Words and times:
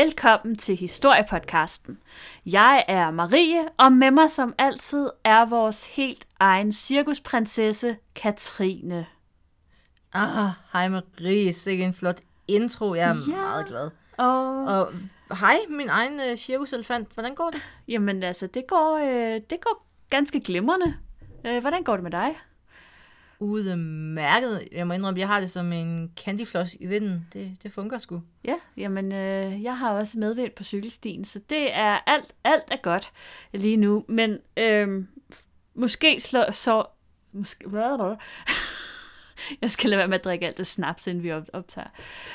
Velkommen 0.00 0.56
til 0.56 0.76
Historiepodcasten. 0.76 1.98
Jeg 2.46 2.84
er 2.88 3.10
Marie, 3.10 3.68
og 3.78 3.92
med 3.92 4.10
mig 4.10 4.30
som 4.30 4.54
altid 4.58 5.10
er 5.24 5.44
vores 5.46 5.96
helt 5.96 6.26
egen 6.40 6.72
cirkusprinsesse, 6.72 7.96
Katrine. 8.14 9.06
Ah, 10.12 10.50
hej 10.72 10.88
Marie, 10.88 11.52
sikke 11.52 11.84
en 11.84 11.94
flot 11.94 12.20
intro. 12.48 12.94
Jeg 12.94 13.10
er 13.10 13.14
Ja. 13.28 13.36
meget 13.40 13.66
glad. 13.66 13.90
Og 14.18 14.64
Og 15.30 15.36
hej, 15.38 15.56
min 15.68 15.88
egen 15.88 16.12
uh, 16.32 16.36
cirkuselefant. 16.38 17.08
Hvordan 17.14 17.34
går 17.34 17.50
det? 17.50 17.60
jamen 17.88 18.22
altså, 18.22 18.46
det 18.46 18.64
går, 18.68 18.96
øh, 18.96 19.40
det 19.50 19.60
går 19.60 19.86
ganske 20.10 20.40
glimrende. 20.40 20.94
Øh, 21.46 21.60
hvordan 21.60 21.82
går 21.82 21.92
det 21.94 22.02
med 22.02 22.10
dig? 22.10 22.36
Udmærket. 23.40 24.68
Jeg 24.72 24.86
må 24.86 24.92
indrømme, 24.94 25.20
jeg 25.20 25.28
har 25.28 25.40
det 25.40 25.50
som 25.50 25.72
en 25.72 26.12
candyfloss 26.24 26.76
i 26.80 26.86
vinden. 26.86 27.26
Det, 27.32 27.52
det 27.62 27.72
fungerer 27.72 27.98
sgu. 27.98 28.22
Ja, 28.44 28.54
jamen, 28.76 29.12
øh, 29.12 29.62
jeg 29.62 29.78
har 29.78 29.90
også 29.92 30.18
medvind 30.18 30.52
på 30.56 30.64
cykelstien, 30.64 31.24
så 31.24 31.40
det 31.50 31.76
er 31.76 31.98
alt, 32.06 32.32
alt 32.44 32.64
er 32.70 32.76
godt 32.82 33.10
lige 33.52 33.76
nu. 33.76 34.04
Men 34.08 34.38
øh, 34.58 35.04
måske 35.74 36.20
slår 36.20 36.50
så... 36.52 36.84
Måske, 37.32 37.68
hvad 37.68 37.82
er 37.82 37.96
det? 38.08 38.18
Jeg 39.62 39.70
skal 39.70 39.90
lade 39.90 39.98
være 39.98 40.08
med 40.08 40.18
at 40.18 40.24
drikke 40.24 40.46
alt 40.46 40.58
det 40.58 40.66
snaps, 40.66 41.06
inden 41.06 41.22
vi 41.22 41.32
op- 41.32 41.48
optager. 41.52 41.86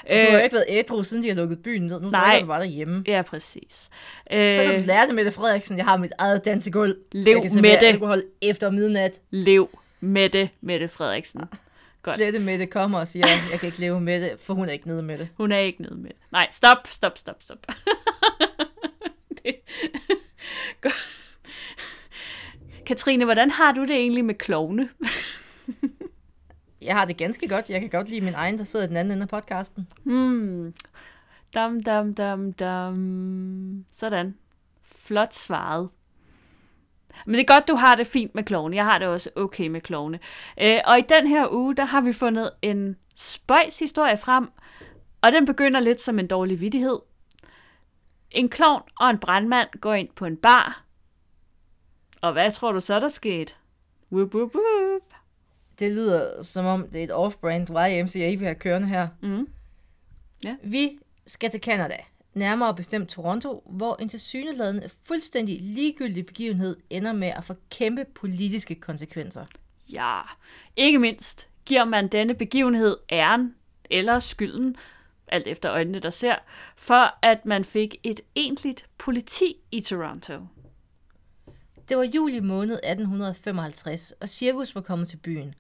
Du 0.03 0.13
har 0.13 0.37
jo 0.37 0.37
ikke 0.43 0.53
været 0.53 0.65
ædru, 0.70 1.03
siden 1.03 1.23
de 1.23 1.27
har 1.27 1.35
lukket 1.35 1.63
byen 1.63 1.87
ned. 1.87 2.01
Nu 2.01 2.09
nej. 2.09 2.39
du 2.41 2.47
bare 2.47 2.59
derhjemme. 2.61 3.03
Ja, 3.07 3.21
præcis. 3.21 3.73
Så 3.73 3.89
kan 4.29 4.71
Øh, 4.73 4.79
du 4.79 4.83
lære 4.85 5.07
det 5.07 5.15
med 5.15 5.25
det, 5.25 5.33
Frederiksen. 5.33 5.77
Jeg 5.77 5.85
har 5.85 5.97
mit 5.97 6.11
eget 6.20 6.45
dansegulv. 6.45 6.95
Lev 7.11 7.33
jeg 7.43 7.51
kan 7.51 7.61
med 7.61 7.71
det. 7.79 7.83
alkohol 7.85 8.23
efter 8.41 8.70
midnat. 8.71 9.21
lev 9.29 9.70
med 10.01 10.29
det, 10.29 10.49
Mette 10.61 10.87
Frederiksen. 10.87 11.41
Godt. 12.01 12.15
Slette 12.15 12.39
med 12.39 12.59
det 12.59 12.70
kommer 12.70 12.99
og 12.99 13.07
siger, 13.07 13.26
jeg 13.51 13.59
kan 13.59 13.67
ikke 13.67 13.79
leve 13.79 14.01
med 14.01 14.21
det, 14.21 14.39
for 14.39 14.53
hun 14.53 14.67
er 14.67 14.73
ikke 14.73 14.87
nede 14.87 15.03
med 15.03 15.17
det. 15.17 15.29
Hun 15.37 15.51
er 15.51 15.57
ikke 15.57 15.81
nede 15.81 15.95
med 15.95 16.09
det. 16.09 16.17
Nej, 16.31 16.48
stop, 16.51 16.77
stop, 16.85 17.17
stop, 17.17 17.43
stop. 17.43 17.65
det... 19.43 19.55
Godt. 20.81 20.93
Katrine, 22.85 23.26
hvordan 23.26 23.51
har 23.51 23.71
du 23.71 23.81
det 23.81 23.91
egentlig 23.95 24.26
med 24.26 24.35
klovne? 24.35 24.89
Jeg 26.81 26.95
har 26.95 27.05
det 27.05 27.17
ganske 27.17 27.48
godt. 27.48 27.70
Jeg 27.70 27.81
kan 27.81 27.89
godt 27.89 28.09
lide 28.09 28.21
min 28.21 28.33
egen, 28.33 28.57
der 28.57 28.63
sidder 28.63 28.85
i 28.85 28.87
den 28.87 28.98
anden 28.98 29.11
ende 29.11 29.23
af 29.23 29.29
podcasten. 29.29 29.87
Hmm. 30.04 30.73
Dam, 31.54 31.83
dam, 31.83 32.13
dam, 32.13 32.54
dam. 32.54 33.85
Sådan. 33.95 34.35
Flot 34.95 35.33
svaret. 35.33 35.89
Men 37.26 37.34
det 37.34 37.49
er 37.49 37.54
godt, 37.54 37.67
du 37.67 37.76
har 37.76 37.95
det 37.95 38.07
fint 38.07 38.35
med 38.35 38.43
klovne. 38.43 38.76
Jeg 38.76 38.85
har 38.85 38.99
det 38.99 39.07
også 39.07 39.29
okay 39.35 39.67
med 39.67 39.81
klovne. 39.81 40.20
Øh, 40.62 40.79
og 40.85 40.99
i 40.99 41.04
den 41.09 41.27
her 41.27 41.54
uge, 41.54 41.76
der 41.76 41.85
har 41.85 42.01
vi 42.01 42.13
fundet 42.13 42.51
en 42.62 42.95
spøjs 43.15 43.79
historie 43.79 44.17
frem, 44.17 44.48
og 45.21 45.32
den 45.32 45.45
begynder 45.45 45.79
lidt 45.79 46.01
som 46.01 46.20
en 46.20 46.27
dårlig 46.27 46.59
vittighed. 46.59 46.99
En 48.32 48.49
klovn 48.49 48.84
og 48.99 49.09
en 49.09 49.17
brandmand 49.17 49.70
går 49.82 49.93
ind 49.93 50.09
på 50.15 50.26
en 50.26 50.37
bar. 50.37 50.84
Og 52.21 52.34
hvad 52.34 52.51
tror 52.51 52.71
du 52.71 52.79
så, 52.79 52.99
der 52.99 53.09
skete? 53.09 53.54
Whoop, 54.12 54.35
whoop, 54.35 54.55
whoop. 54.55 55.13
Det 55.79 55.91
lyder 55.91 56.43
som 56.43 56.65
om, 56.65 56.87
det 56.87 56.99
er 56.99 57.04
et 57.04 57.12
off-brand 57.12 57.70
YMCA, 57.70 58.35
vi 58.39 58.45
har 58.45 58.54
kørende 58.54 58.87
her. 58.87 59.07
Mm. 59.21 59.48
Vi 60.63 60.99
skal 61.27 61.51
til 61.51 61.62
Canada, 61.62 61.95
nærmere 62.34 62.76
bestemt 62.76 63.10
Toronto, 63.10 63.63
hvor 63.65 63.96
en 63.96 64.09
tilsyneladende 64.09 64.90
fuldstændig 65.03 65.57
ligegyldig 65.62 66.25
begivenhed 66.25 66.78
ender 66.90 67.13
med 67.13 67.28
at 67.28 67.44
få 67.44 67.56
kæmpe 67.69 68.06
politiske 68.16 68.75
konsekvenser. 68.75 69.46
Ja, 69.94 70.19
ikke 70.75 71.00
mindst 71.00 71.47
giver 71.66 71.85
man 71.85 72.07
denne 72.07 72.34
begivenhed 72.34 72.97
æren 73.12 73.56
eller 73.90 74.19
skylden, 74.19 74.75
alt 75.28 75.47
efter 75.47 75.72
øjnene 75.72 76.00
der 76.00 76.09
ser, 76.09 76.35
for 76.75 77.25
at 77.25 77.45
man 77.45 77.66
fik 77.66 77.95
et 78.03 78.22
egentligt 78.35 78.85
politi 78.97 79.55
i 79.72 79.81
Toronto. 79.81 80.39
Det 81.89 81.97
var 81.97 82.03
juli 82.03 82.39
måned 82.39 82.75
1855, 82.75 84.13
og 84.22 84.29
cirkus 84.29 84.75
var 84.75 84.81
kommet 84.81 85.07
til 85.07 85.17
byen. 85.17 85.53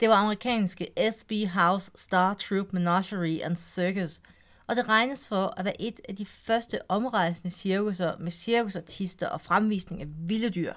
Det 0.00 0.08
var 0.08 0.14
amerikanske 0.14 0.86
SB 1.10 1.32
House 1.54 1.92
Star 1.94 2.34
Troop 2.34 2.72
Menagerie 2.72 3.44
and 3.44 3.56
Circus, 3.56 4.20
og 4.66 4.76
det 4.76 4.88
regnes 4.88 5.28
for 5.28 5.54
at 5.56 5.64
være 5.64 5.82
et 5.82 6.00
af 6.08 6.16
de 6.16 6.26
første 6.26 6.78
omrejsende 6.88 7.50
cirkusser 7.50 8.18
med 8.18 8.30
cirkusartister 8.30 9.28
og 9.28 9.40
fremvisning 9.40 10.02
af 10.02 10.06
vilde 10.18 10.50
dyr. 10.50 10.72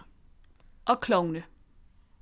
Og 0.86 1.00
klovne. 1.02 1.44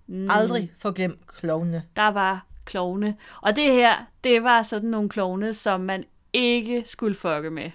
Mm. 0.08 0.30
Aldrig 0.30 0.72
forglem 0.78 1.20
klovnene. 1.28 1.84
Der 1.96 2.08
var 2.08 2.46
klovne. 2.66 3.18
Og 3.42 3.56
det 3.56 3.74
her, 3.74 4.06
det 4.24 4.44
var 4.44 4.62
sådan 4.62 4.90
nogle 4.90 5.10
klovne, 5.10 5.54
som 5.54 5.82
man 5.82 6.04
ikke 6.34 6.84
skulle 6.86 7.16
fucke 7.16 7.50
med. 7.50 7.72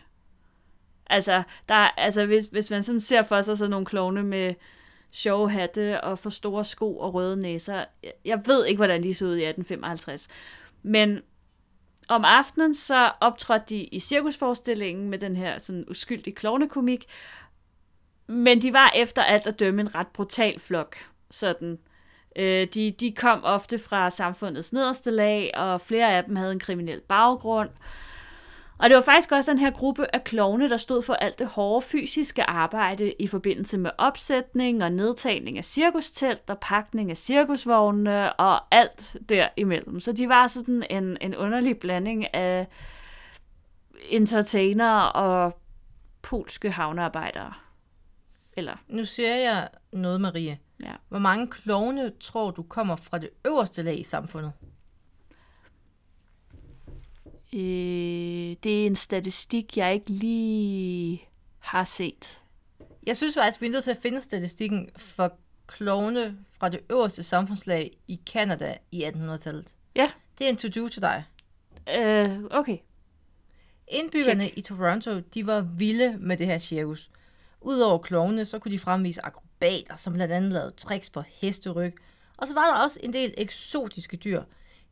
Altså, 1.07 1.43
der, 1.69 1.75
altså 1.75 2.27
hvis, 2.27 2.47
hvis 2.47 2.71
man 2.71 2.83
sådan 2.83 3.01
ser 3.01 3.23
for 3.23 3.43
sig 3.43 3.59
sådan 3.59 3.71
nogle 3.71 3.87
klovne 3.87 4.23
med 4.23 4.55
sjove 5.11 5.51
hatte 5.51 6.01
og 6.01 6.19
for 6.19 6.31
store 6.31 6.65
sko 6.65 6.99
og 6.99 7.15
røde 7.15 7.37
næser. 7.37 7.85
Jeg, 8.03 8.13
jeg 8.25 8.43
ved 8.47 8.67
ikke, 8.67 8.77
hvordan 8.77 9.03
de 9.03 9.15
så 9.15 9.25
ud 9.25 9.37
i 9.37 9.45
1855. 9.45 10.29
Men 10.83 11.21
om 12.15 12.25
aftenen 12.25 12.75
så 12.75 13.11
optrådte 13.21 13.65
de 13.69 13.85
i 13.85 13.99
cirkusforestillingen 13.99 15.11
med 15.11 15.19
den 15.19 15.37
her 15.37 15.59
sådan 15.59 15.85
uskyldige 15.89 16.35
klovnekomik. 16.35 17.05
Men 18.27 18.63
de 18.63 18.73
var 18.73 18.93
efter 18.97 19.23
alt 19.23 19.47
at 19.47 19.61
dømme 19.61 19.81
en 19.81 19.95
ret 19.95 20.07
brutal 20.07 20.61
flok. 20.61 20.97
Sådan. 21.31 21.79
Øh, 22.37 22.67
de, 22.75 22.91
de 22.91 23.13
kom 23.13 23.45
ofte 23.45 23.79
fra 23.79 24.11
samfundets 24.11 24.73
nederste 24.73 25.11
lag, 25.11 25.51
og 25.55 25.81
flere 25.81 26.13
af 26.13 26.25
dem 26.25 26.37
havde 26.37 26.53
en 26.53 26.59
kriminel 26.59 27.01
baggrund. 27.01 27.71
Og 28.83 28.89
det 28.89 28.97
var 28.97 29.03
faktisk 29.03 29.33
også 29.33 29.51
den 29.51 29.59
her 29.59 29.71
gruppe 29.71 30.15
af 30.15 30.25
klovne, 30.25 30.71
der 30.71 30.77
stod 30.77 31.03
for 31.03 31.15
alt 31.15 31.39
det 31.39 31.47
hårde 31.47 31.87
fysiske 31.87 32.45
arbejde 32.45 33.13
i 33.19 33.27
forbindelse 33.27 33.79
med 33.79 33.91
opsætning 33.99 34.85
og 34.85 34.93
nedtagning 34.93 35.59
af 35.59 35.65
cirkustelt 35.65 36.51
og 36.51 36.59
pakning 36.59 37.11
af 37.11 37.17
cirkusvogne 37.17 38.33
og 38.33 38.75
alt 38.75 39.17
derimellem. 39.29 40.01
Så 40.01 40.13
de 40.13 40.29
var 40.29 40.47
sådan 40.47 40.85
en, 40.91 41.17
en 41.21 41.37
underlig 41.37 41.79
blanding 41.79 42.35
af 42.35 42.67
entertainer 44.09 45.01
og 45.01 45.59
polske 46.23 46.71
havnearbejdere. 46.71 47.53
Eller, 48.57 48.77
Nu 48.89 49.05
siger 49.05 49.37
jeg 49.37 49.69
noget, 49.93 50.21
Marie. 50.21 50.59
ja. 50.83 50.93
Hvor 51.09 51.19
mange 51.19 51.47
klovne 51.47 52.13
tror 52.21 52.51
du 52.51 52.63
kommer 52.63 52.97
fra 52.97 53.19
det 53.19 53.31
øverste 53.47 53.83
lag 53.83 53.99
i 53.99 54.03
samfundet? 54.05 54.53
Øh, 57.55 58.57
det 58.63 58.83
er 58.83 58.87
en 58.87 58.97
statistik, 58.97 59.77
jeg 59.77 59.95
ikke 59.95 60.11
lige 60.11 61.23
har 61.59 61.85
set. 61.85 62.41
Jeg 63.07 63.17
synes 63.17 63.35
faktisk, 63.35 63.61
vi 63.61 63.67
er 63.67 63.71
nødt 63.71 63.85
til 63.85 63.91
at 63.91 63.99
finde 64.03 64.21
statistikken 64.21 64.91
for 64.97 65.33
klovne 65.67 66.39
fra 66.59 66.69
det 66.69 66.81
øverste 66.91 67.23
samfundslag 67.23 67.91
i 68.09 68.21
Kanada 68.33 68.77
i 68.93 69.05
1800-tallet. 69.05 69.77
Ja, 69.97 70.11
Det 70.39 70.45
er 70.47 70.51
en 70.51 70.57
to-do 70.57 70.89
til 70.89 71.03
dig. 71.03 71.25
øh, 71.99 72.39
okay. 72.51 72.79
Indbyggerne 73.89 74.49
i 74.51 74.61
Toronto, 74.61 75.19
de 75.21 75.47
var 75.47 75.61
vilde 75.61 76.17
med 76.19 76.37
det 76.37 76.47
her 76.47 76.59
cirkus. 76.59 77.11
Udover 77.61 77.99
klovne, 77.99 78.47
så 78.47 78.59
kunne 78.59 78.73
de 78.73 78.79
fremvise 78.79 79.25
akrobater, 79.25 79.97
som 79.97 80.13
blandt 80.13 80.33
andet 80.35 80.53
lavede 80.53 80.71
tricks 80.77 81.11
på 81.11 81.23
hesteryg. 81.41 81.95
Og 82.37 82.49
så 82.49 82.55
var 82.55 82.65
der 82.67 82.83
også 82.83 83.01
en 83.03 83.13
del 83.13 83.35
eksotiske 83.39 84.17
dyr. 84.17 84.43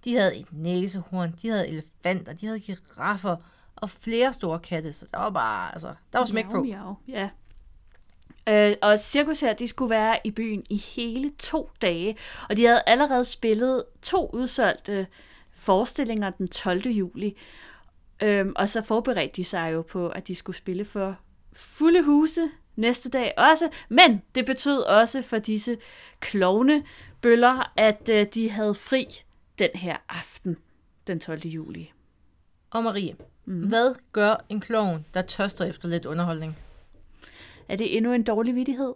De 0.05 0.15
havde 0.15 0.37
et 0.37 0.53
næsehorn, 0.53 1.35
de 1.43 1.49
havde 1.49 1.69
elefanter, 1.69 2.33
de 2.33 2.47
havde 2.47 2.61
giraffer 2.61 3.37
og 3.77 3.91
flere 3.91 4.33
store 4.33 4.59
katte, 4.59 4.93
så 4.93 5.07
der 5.13 5.19
var 5.19 5.31
bare, 5.31 5.73
altså, 5.73 5.95
der 6.13 6.19
var 6.19 6.27
smæk 6.27 6.45
på. 6.51 6.63
Miau, 6.63 6.97
ja. 7.09 7.29
Øh, 8.49 8.77
og 8.83 8.99
cirkus 8.99 9.41
her, 9.41 9.53
de 9.53 9.69
skulle 9.69 9.91
være 9.91 10.19
i 10.25 10.31
byen 10.31 10.65
i 10.71 10.77
hele 10.77 11.31
to 11.39 11.71
dage, 11.83 12.17
og 12.49 12.57
de 12.57 12.65
havde 12.65 12.83
allerede 12.87 13.25
spillet 13.25 13.85
to 14.03 14.31
udsolgte 14.33 15.07
forestillinger 15.55 16.31
den 16.31 16.49
12. 16.49 16.87
juli. 16.87 17.37
Øhm, 18.23 18.53
og 18.57 18.69
så 18.69 18.83
forberedte 18.83 19.37
de 19.37 19.45
sig 19.45 19.73
jo 19.73 19.83
på, 19.83 20.09
at 20.09 20.29
de 20.29 20.35
skulle 20.35 20.57
spille 20.57 20.85
for 20.85 21.17
fulde 21.53 22.03
huse 22.03 22.51
næste 22.77 23.09
dag 23.09 23.35
også. 23.37 23.69
Men 23.89 24.23
det 24.35 24.47
betød 24.47 24.79
også 24.79 25.23
for 25.23 25.39
disse 25.39 25.77
klovne 26.21 26.85
bøller, 27.21 27.73
at 27.77 28.09
øh, 28.09 28.27
de 28.35 28.51
havde 28.51 28.75
fri 28.75 29.07
den 29.61 29.71
her 29.75 29.97
aften, 30.09 30.57
den 31.07 31.21
12. 31.21 31.47
juli. 31.47 31.93
Og 32.71 32.85
Marie, 32.85 33.17
mm. 33.45 33.69
hvad 33.69 33.95
gør 34.13 34.45
en 34.49 34.61
klovn, 34.61 35.07
der 35.15 35.23
tørster 35.23 35.65
efter 35.65 35.89
lidt 35.89 36.07
underholdning? 36.07 36.59
Er 37.69 37.77
det 37.77 37.97
endnu 37.97 38.13
en 38.13 38.23
dårlig 38.23 38.55
vittighed? 38.55 38.95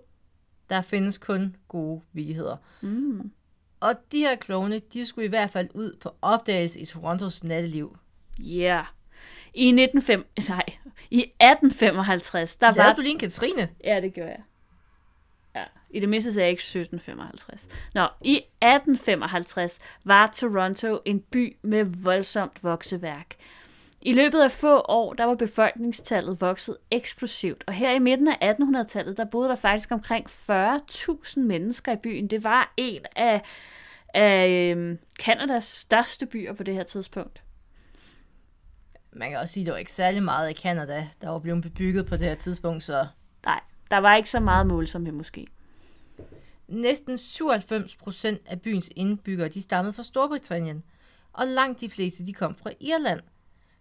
Der 0.70 0.82
findes 0.82 1.19
kun 1.19 1.56
gode 1.69 2.02
vidigheder. 2.12 2.56
Mm. 2.81 3.32
Og 3.81 3.94
de 4.12 4.19
her 4.19 4.37
klovne, 4.37 4.78
de 4.78 5.06
skulle 5.06 5.25
i 5.25 5.28
hvert 5.28 5.50
fald 5.50 5.69
ud 5.75 5.96
på 6.00 6.11
opdagelse 6.22 6.81
i 6.81 6.84
Torontos 6.84 7.44
natteliv. 7.44 7.96
Ja. 8.38 8.55
Yeah. 8.55 8.84
I 9.55 9.69
1905, 9.69 10.26
nej, 10.49 10.64
i 11.11 11.20
1855, 11.20 12.56
der 12.56 12.66
Lavede 12.66 12.78
var... 12.88 12.94
du 12.94 13.00
lige 13.00 13.12
en 13.12 13.19
Katrine? 13.19 13.69
Ja, 13.84 14.00
det 14.00 14.14
gjorde 14.14 14.31
jeg. 14.31 14.43
Ja, 15.54 15.64
i 15.90 16.00
det 16.00 16.08
mindste 16.08 16.32
sagde 16.32 16.44
jeg 16.44 16.50
ikke 16.50 16.60
1755. 16.60 17.68
Nå, 17.94 18.08
i 18.24 18.36
1855 18.36 19.80
var 20.04 20.30
Toronto 20.34 21.00
en 21.04 21.20
by 21.20 21.56
med 21.62 21.84
voldsomt 21.84 22.64
vokseværk. 22.64 23.36
I 24.06 24.12
løbet 24.12 24.40
af 24.40 24.50
få 24.50 24.80
år, 24.88 25.12
der 25.12 25.24
var 25.24 25.34
befolkningstallet 25.34 26.40
vokset 26.40 26.76
eksplosivt, 26.90 27.64
og 27.66 27.72
her 27.72 27.90
i 27.90 27.98
midten 27.98 28.28
af 28.28 28.52
1800-tallet, 28.52 29.16
der 29.16 29.24
boede 29.24 29.48
der 29.48 29.56
faktisk 29.56 29.90
omkring 29.92 30.26
40.000 30.26 31.40
mennesker 31.40 31.92
i 31.92 31.96
byen. 31.96 32.26
Det 32.26 32.44
var 32.44 32.74
en 32.76 33.00
af, 33.16 33.42
af 34.14 34.48
øhm, 34.48 34.98
Kanadas 35.20 35.64
største 35.64 36.26
byer 36.26 36.52
på 36.52 36.62
det 36.62 36.74
her 36.74 36.82
tidspunkt. 36.82 37.42
Man 39.12 39.30
kan 39.30 39.38
også 39.38 39.54
sige, 39.54 39.62
at 39.62 39.66
det 39.66 39.72
var 39.72 39.78
ikke 39.78 39.92
særlig 39.92 40.22
meget 40.22 40.50
i 40.50 40.52
Kanada, 40.52 41.08
der 41.22 41.28
var 41.28 41.38
blevet 41.38 41.62
bebygget 41.62 42.06
på 42.06 42.16
det 42.16 42.26
her 42.26 42.34
tidspunkt, 42.34 42.82
så... 42.82 43.06
Der 43.90 43.96
var 43.96 44.16
ikke 44.16 44.31
så 44.31 44.40
meget 44.40 44.66
målsomhed 44.66 45.12
måske. 45.12 45.46
Næsten 46.69 47.19
97 47.19 47.96
procent 47.96 48.40
af 48.46 48.60
byens 48.60 48.90
indbyggere, 48.96 49.48
de 49.48 49.62
stammede 49.62 49.92
fra 49.92 50.02
Storbritannien, 50.02 50.82
og 51.32 51.46
langt 51.46 51.81
de 51.81 51.90
fleste, 51.90 52.26
de 52.26 52.32
kom 52.32 52.54
fra 52.54 52.70
Irland. 52.81 53.20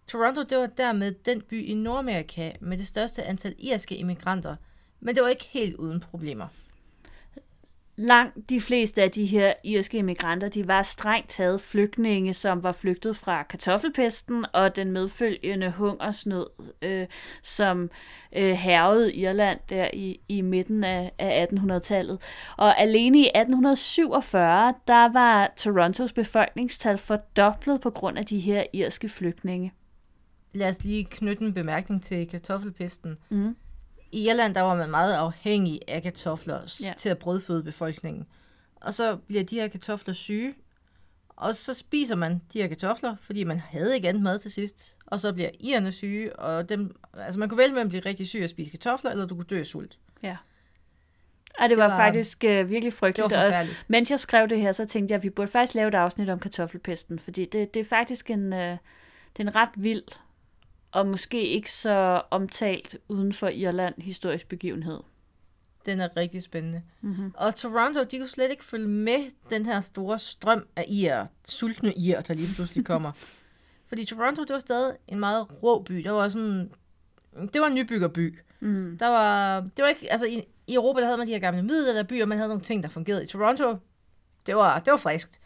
Toronto, 0.06 0.42
det 0.42 0.58
var 0.58 0.66
dermed 0.66 1.12
den 1.12 1.40
by 1.40 1.64
i 1.64 1.74
Nordamerika 1.74 2.52
med 2.60 2.78
det 2.78 2.86
største 2.86 3.22
antal 3.22 3.54
irske 3.58 3.96
immigranter, 3.96 4.56
men 5.00 5.14
det 5.14 5.22
var 5.22 5.28
ikke 5.28 5.48
helt 5.50 5.76
uden 5.76 6.00
problemer 6.00 6.48
langt 7.96 8.50
de 8.50 8.60
fleste 8.60 9.02
af 9.02 9.10
de 9.10 9.26
her 9.26 9.52
irske 9.64 9.98
immigranter, 9.98 10.48
de 10.48 10.68
var 10.68 10.82
strengt 10.82 11.28
taget 11.28 11.60
flygtninge, 11.60 12.34
som 12.34 12.62
var 12.62 12.72
flygtet 12.72 13.16
fra 13.16 13.42
kartoffelpesten 13.42 14.46
og 14.52 14.76
den 14.76 14.92
medfølgende 14.92 15.70
hungersnød, 15.70 16.46
øh, 16.82 17.06
som 17.42 17.90
øh, 18.36 18.50
hervede 18.50 19.14
Irland 19.14 19.60
der 19.68 19.90
i, 19.92 20.20
i 20.28 20.40
midten 20.40 20.84
af, 20.84 21.12
af 21.18 21.46
1800-tallet. 21.52 22.20
Og 22.56 22.80
alene 22.80 23.18
i 23.18 23.26
1847, 23.26 24.74
der 24.88 25.12
var 25.12 25.52
Torontos 25.56 26.12
befolkningstal 26.12 26.98
fordoblet 26.98 27.80
på 27.80 27.90
grund 27.90 28.18
af 28.18 28.26
de 28.26 28.40
her 28.40 28.64
irske 28.72 29.08
flygtninge. 29.08 29.72
Lad 30.52 30.68
os 30.68 30.84
lige 30.84 31.04
knytte 31.04 31.44
en 31.44 31.54
bemærkning 31.54 32.02
til 32.02 32.28
kartoffelpesten. 32.28 33.18
Mm. 33.28 33.56
I 34.14 34.28
Irland 34.28 34.54
der 34.54 34.60
var 34.60 34.74
man 34.74 34.90
meget 34.90 35.14
afhængig 35.14 35.80
af 35.88 36.02
kartofler 36.02 36.80
ja. 36.82 36.94
til 36.98 37.08
at 37.08 37.18
brødføde 37.18 37.62
befolkningen. 37.62 38.26
Og 38.76 38.94
så 38.94 39.16
bliver 39.16 39.44
de 39.44 39.60
her 39.60 39.68
kartofler 39.68 40.14
syge, 40.14 40.54
og 41.28 41.54
så 41.54 41.74
spiser 41.74 42.16
man 42.16 42.40
de 42.52 42.60
her 42.60 42.68
kartofler, 42.68 43.16
fordi 43.20 43.44
man 43.44 43.58
havde 43.58 43.94
ikke 43.94 44.08
andet 44.08 44.22
mad 44.22 44.38
til 44.38 44.50
sidst. 44.50 44.96
Og 45.06 45.20
så 45.20 45.32
bliver 45.32 45.50
irerne 45.60 45.92
syge, 45.92 46.36
og 46.36 46.68
dem, 46.68 46.96
altså 47.14 47.40
man 47.40 47.48
kunne 47.48 47.58
vælge 47.58 47.72
mellem 47.72 47.86
at 47.86 47.88
blive 47.88 48.02
rigtig 48.06 48.26
syg 48.26 48.40
og 48.44 48.50
spise 48.50 48.70
kartofler, 48.70 49.10
eller 49.10 49.26
du 49.26 49.34
kunne 49.34 49.44
dø 49.44 49.58
af 49.58 49.66
sult. 49.66 49.98
Ja. 50.22 50.36
Og 51.58 51.62
det, 51.62 51.70
det 51.70 51.78
var, 51.78 51.88
var 51.88 51.96
faktisk 51.96 52.44
uh, 52.46 52.70
virkelig 52.70 52.92
frygteligt. 52.92 53.30
Det 53.30 53.38
var 53.38 53.60
og 53.60 53.66
mens 53.88 54.10
jeg 54.10 54.20
skrev 54.20 54.48
det 54.48 54.60
her, 54.60 54.72
så 54.72 54.84
tænkte 54.84 55.12
jeg, 55.12 55.16
at 55.16 55.22
vi 55.22 55.30
burde 55.30 55.50
faktisk 55.50 55.74
lave 55.74 55.88
et 55.88 55.94
afsnit 55.94 56.28
om 56.28 56.38
kartoffelpesten, 56.38 57.18
fordi 57.18 57.44
det, 57.44 57.74
det 57.74 57.80
er 57.80 57.84
faktisk 57.84 58.30
en, 58.30 58.52
uh, 58.52 58.58
det 58.58 58.78
er 59.38 59.40
en 59.40 59.56
ret 59.56 59.70
vild 59.76 60.04
og 60.94 61.06
måske 61.06 61.46
ikke 61.48 61.72
så 61.72 62.22
omtalt 62.30 62.96
uden 63.08 63.32
for 63.32 63.48
Irland 63.48 63.94
historisk 63.98 64.48
begivenhed. 64.48 65.00
Den 65.86 66.00
er 66.00 66.16
rigtig 66.16 66.42
spændende. 66.42 66.82
Mm-hmm. 67.00 67.32
Og 67.36 67.56
Toronto, 67.56 68.04
de 68.04 68.18
kunne 68.18 68.28
slet 68.28 68.50
ikke 68.50 68.64
følge 68.64 68.88
med 68.88 69.30
den 69.50 69.66
her 69.66 69.80
store 69.80 70.18
strøm 70.18 70.66
af 70.76 70.84
ir, 70.88 71.26
sultne 71.44 71.92
ir, 71.92 72.20
der 72.20 72.34
lige 72.34 72.54
pludselig 72.54 72.84
kommer. 72.92 73.12
Fordi 73.86 74.04
Toronto, 74.04 74.42
det 74.42 74.52
var 74.52 74.58
stadig 74.58 74.96
en 75.08 75.20
meget 75.20 75.62
rå 75.62 75.82
by. 75.82 75.94
Det 75.94 76.12
var 76.12 76.28
sådan, 76.28 76.70
det 77.52 77.60
var 77.60 77.66
en 77.66 77.74
nybyggerby. 77.74 78.38
Mm. 78.60 78.96
Der 78.98 79.08
var, 79.08 79.60
det 79.60 79.82
var 79.82 79.88
ikke, 79.88 80.12
altså 80.12 80.26
i, 80.26 80.42
i 80.66 80.74
Europa, 80.74 81.00
der 81.00 81.06
havde 81.06 81.18
man 81.18 81.26
de 81.26 81.32
her 81.32 81.38
gamle 81.38 81.62
middelalderbyer, 81.62 82.26
man 82.26 82.38
havde 82.38 82.48
nogle 82.48 82.64
ting, 82.64 82.82
der 82.82 82.88
fungerede. 82.88 83.24
I 83.24 83.26
Toronto, 83.26 83.76
det 84.46 84.56
var, 84.56 84.78
det 84.78 84.90
var 84.90 84.96
friskt. 84.96 85.40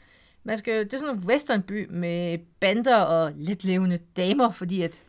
Man 0.45 0.59
skal, 0.59 0.85
det 0.85 0.95
er 0.95 0.99
sådan 0.99 1.15
en 1.15 1.25
westernby 1.25 1.87
med 1.91 2.39
bander 2.61 2.97
og 2.97 3.33
lidt 3.37 3.65
levende 3.65 3.99
damer, 4.17 4.51
fordi 4.51 4.83
at 4.83 5.05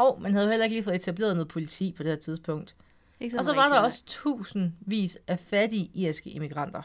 hov, 0.00 0.20
man 0.20 0.32
havde 0.32 0.46
jo 0.46 0.50
heller 0.50 0.64
ikke 0.64 0.76
lige 0.76 0.84
fået 0.84 0.96
etableret 0.96 1.36
noget 1.36 1.48
politi 1.48 1.94
på 1.96 2.02
det 2.02 2.12
her 2.12 2.16
tidspunkt. 2.16 2.76
Ikke 3.20 3.38
og 3.38 3.44
så 3.44 3.54
var 3.54 3.68
der 3.68 3.78
også 3.78 4.04
tusindvis 4.06 5.18
af 5.26 5.38
fattige 5.38 5.90
irske 5.94 6.30
immigranter. 6.30 6.82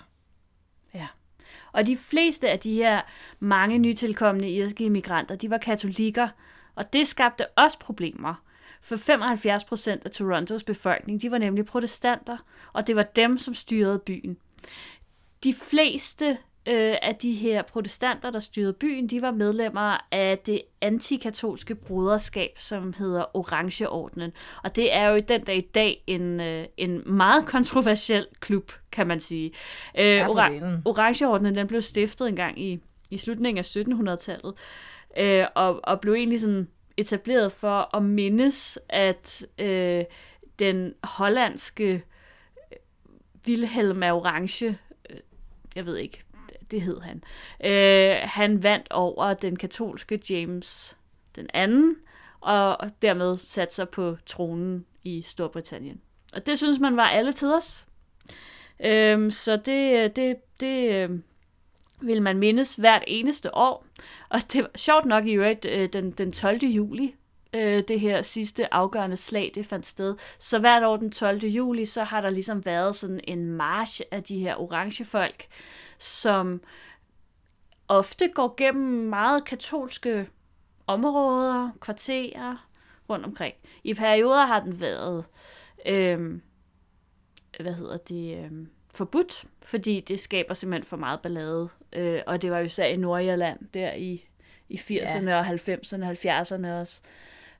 Ja. 0.93 1.07
Og 1.71 1.87
de 1.87 1.97
fleste 1.97 2.49
af 2.49 2.59
de 2.59 2.73
her 2.73 3.01
mange 3.39 3.77
nytilkommende 3.77 4.49
irske 4.49 4.85
immigranter, 4.85 5.35
de 5.35 5.49
var 5.49 5.57
katolikker, 5.57 6.29
og 6.75 6.93
det 6.93 7.07
skabte 7.07 7.47
også 7.47 7.79
problemer. 7.79 8.41
For 8.81 8.95
75 8.95 9.63
procent 9.63 10.05
af 10.05 10.11
Torontos 10.11 10.63
befolkning, 10.63 11.21
de 11.21 11.31
var 11.31 11.37
nemlig 11.37 11.65
protestanter, 11.65 12.37
og 12.73 12.87
det 12.87 12.95
var 12.95 13.03
dem, 13.03 13.37
som 13.37 13.53
styrede 13.53 13.99
byen. 13.99 14.37
De 15.43 15.53
fleste 15.53 16.37
øh, 16.67 16.95
af 17.01 17.15
de 17.15 17.33
her 17.33 17.61
protestanter, 17.61 18.31
der 18.31 18.39
styrede 18.39 18.73
byen, 18.73 19.07
de 19.07 19.21
var 19.21 19.31
medlemmer 19.31 20.07
af 20.11 20.37
det 20.37 20.61
antikatolske 20.81 21.75
broderskab, 21.75 22.51
som 22.57 22.93
hedder 22.93 23.37
Orangeordenen. 23.37 24.31
Og 24.63 24.75
det 24.75 24.95
er 24.95 25.09
jo 25.09 25.15
i 25.15 25.19
den 25.19 25.43
dag 25.43 25.57
i 25.57 25.61
dag 25.61 26.03
en, 26.07 26.41
øh, 26.41 26.65
en 26.77 27.03
meget 27.05 27.45
kontroversiel 27.45 28.27
klub, 28.39 28.71
kan 28.91 29.07
man 29.07 29.19
sige. 29.19 29.51
Øh, 29.99 30.21
Ora- 30.27 30.49
Orangeordenen 30.85 31.55
den 31.55 31.67
blev 31.67 31.81
stiftet 31.81 32.27
engang 32.27 32.61
i, 32.61 32.79
i 33.11 33.17
slutningen 33.17 33.57
af 33.57 33.75
1700-tallet, 33.75 34.53
øh, 35.19 35.45
og, 35.55 35.79
og 35.83 36.01
blev 36.01 36.13
egentlig 36.13 36.41
sådan 36.41 36.67
etableret 36.97 37.51
for 37.51 37.95
at 37.97 38.03
mindes, 38.03 38.79
at 38.89 39.45
øh, 39.59 40.03
den 40.59 40.93
hollandske 41.03 42.03
Wilhelm 43.47 44.03
af 44.03 44.11
Orange, 44.13 44.65
øh, 45.09 45.17
jeg 45.75 45.85
ved 45.85 45.97
ikke, 45.97 46.24
det 46.71 46.81
hed 46.81 46.99
han. 47.01 47.23
Øh, 47.63 48.15
han 48.23 48.63
vandt 48.63 48.87
over 48.91 49.33
den 49.33 49.55
katolske 49.55 50.19
James 50.29 50.97
den 51.35 51.47
anden, 51.53 51.95
og 52.41 52.77
dermed 53.01 53.37
satte 53.37 53.75
sig 53.75 53.89
på 53.89 54.17
tronen 54.25 54.85
i 55.03 55.21
Storbritannien. 55.21 56.01
Og 56.33 56.45
det 56.45 56.57
synes 56.57 56.79
man 56.79 56.97
var 56.97 57.07
alle 57.07 57.33
tiders. 57.33 57.85
Øhm, 58.79 59.31
så 59.31 59.55
det, 59.55 60.03
øh, 60.03 60.09
det, 60.15 60.35
det 60.59 60.91
øh, 60.93 61.09
vil 62.01 62.21
man 62.21 62.37
mindes 62.37 62.75
hvert 62.75 63.03
eneste 63.07 63.55
år. 63.55 63.85
Og 64.29 64.39
det 64.53 64.63
var 64.63 64.69
sjovt 64.75 65.05
nok 65.05 65.25
i 65.25 65.33
øvrigt 65.33 65.65
øh, 65.65 65.89
den, 65.93 66.11
den 66.11 66.31
12. 66.31 66.63
juli, 66.63 67.15
øh, 67.53 67.83
det 67.87 67.99
her 67.99 68.21
sidste 68.21 68.73
afgørende 68.73 69.17
slag, 69.17 69.51
det 69.55 69.65
fandt 69.65 69.85
sted. 69.85 70.15
Så 70.39 70.59
hvert 70.59 70.83
år 70.83 70.97
den 70.97 71.11
12. 71.11 71.45
juli, 71.45 71.85
så 71.85 72.03
har 72.03 72.21
der 72.21 72.29
ligesom 72.29 72.65
været 72.65 72.95
sådan 72.95 73.19
en 73.23 73.45
march 73.45 74.01
af 74.11 74.23
de 74.23 74.39
her 74.39 74.55
orange 74.55 75.05
folk, 75.05 75.47
som 75.99 76.61
ofte 77.87 78.27
går 78.27 78.53
gennem 78.57 79.09
meget 79.09 79.45
katolske 79.45 80.27
områder, 80.87 81.69
kvarterer 81.81 82.69
rundt 83.09 83.25
omkring. 83.25 83.55
I 83.83 83.93
perioder 83.93 84.45
har 84.45 84.59
den 84.59 84.81
været, 84.81 85.25
øh, 85.85 86.39
hvad 87.59 87.73
hedder 87.73 87.97
det, 87.97 88.37
øh, 88.37 88.51
forbudt, 88.93 89.45
fordi 89.61 89.99
det 89.99 90.19
skaber 90.19 90.53
simpelthen 90.53 90.85
for 90.85 90.97
meget 90.97 91.19
ballade. 91.21 91.69
Øh, 91.93 92.21
og 92.27 92.41
det 92.41 92.51
var 92.51 92.57
jo 92.59 92.65
især 92.65 92.85
i 92.85 92.95
Nordirland, 92.95 93.59
der 93.73 93.93
i, 93.93 94.27
i 94.69 94.75
80'erne 94.75 95.29
ja. 95.29 95.39
og 95.39 95.47
90'erne 95.47 96.05
og 96.05 96.11
70'erne 96.11 96.67
også. 96.67 97.01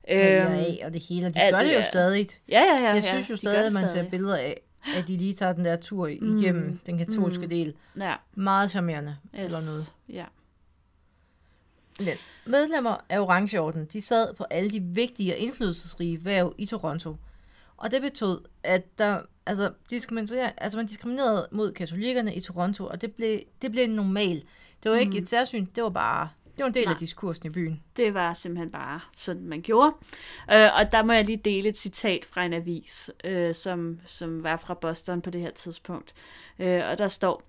Øhm, 0.08 0.20
ja, 0.20 0.86
og 0.86 0.92
det 0.92 1.02
hele, 1.08 1.26
de 1.28 1.40
gør 1.50 1.58
det, 1.58 1.68
det 1.68 1.74
jo 1.74 1.82
stadig. 1.82 2.26
Ja, 2.48 2.60
ja, 2.60 2.82
ja. 2.82 2.88
Jeg 2.88 3.04
synes 3.04 3.30
jo 3.30 3.36
stadig, 3.36 3.66
at 3.66 3.72
man 3.72 3.88
ser 3.88 4.10
billeder 4.10 4.36
af, 4.36 4.60
at 4.96 5.08
de 5.08 5.16
lige 5.16 5.34
tager 5.34 5.52
den 5.52 5.64
der 5.64 5.76
tur 5.76 6.06
igennem 6.06 6.64
mm. 6.64 6.78
den 6.86 6.98
katolske 6.98 7.42
mm. 7.42 7.48
del. 7.48 7.74
Ja. 7.98 8.14
Meget 8.34 8.70
charmerende 8.70 9.16
yes. 9.34 9.44
eller 9.44 9.58
noget. 9.66 9.92
Ja. 10.08 10.24
Men 11.98 12.14
medlemmer 12.46 12.96
af 13.08 13.20
Orangeorden, 13.20 13.84
de 13.84 14.00
sad 14.00 14.34
på 14.34 14.44
alle 14.50 14.70
de 14.70 14.82
vigtige 14.82 15.34
og 15.34 15.38
indflydelsesrige 15.38 16.24
værv 16.24 16.54
i 16.58 16.66
Toronto. 16.66 17.16
Og 17.76 17.90
det 17.90 18.02
betød, 18.02 18.40
at 18.62 18.98
der, 18.98 19.20
altså, 19.46 19.72
altså 20.56 20.78
man 20.78 20.86
diskriminerede 20.86 21.48
mod 21.52 21.72
katolikkerne 21.72 22.34
i 22.34 22.40
Toronto, 22.40 22.86
og 22.86 23.00
det 23.00 23.12
blev, 23.12 23.38
det 23.62 23.72
blev 23.72 23.88
normal. 23.88 24.42
Det 24.82 24.90
var 24.90 24.96
ikke 24.96 25.10
mm. 25.10 25.16
et 25.16 25.28
særsyn, 25.28 25.66
det 25.74 25.82
var 25.82 25.90
bare 25.90 26.28
det 26.56 26.62
var 26.62 26.66
en 26.66 26.74
del 26.74 26.84
Nej. 26.84 26.92
af 26.92 26.98
diskursen 26.98 27.46
i 27.46 27.50
byen. 27.50 27.82
Det 27.96 28.14
var 28.14 28.34
simpelthen 28.34 28.70
bare 28.70 29.00
sådan, 29.16 29.48
man 29.48 29.62
gjorde. 29.62 29.94
Øh, 30.52 30.68
og 30.78 30.92
der 30.92 31.02
må 31.02 31.12
jeg 31.12 31.24
lige 31.24 31.40
dele 31.44 31.68
et 31.68 31.76
citat 31.76 32.24
fra 32.24 32.44
en 32.44 32.52
avis, 32.52 33.10
øh, 33.24 33.54
som, 33.54 34.00
som 34.06 34.42
var 34.42 34.56
fra 34.56 34.74
Boston 34.74 35.22
på 35.22 35.30
det 35.30 35.40
her 35.40 35.50
tidspunkt. 35.50 36.14
Øh, 36.58 36.82
og 36.90 36.98
der 36.98 37.08
står, 37.08 37.42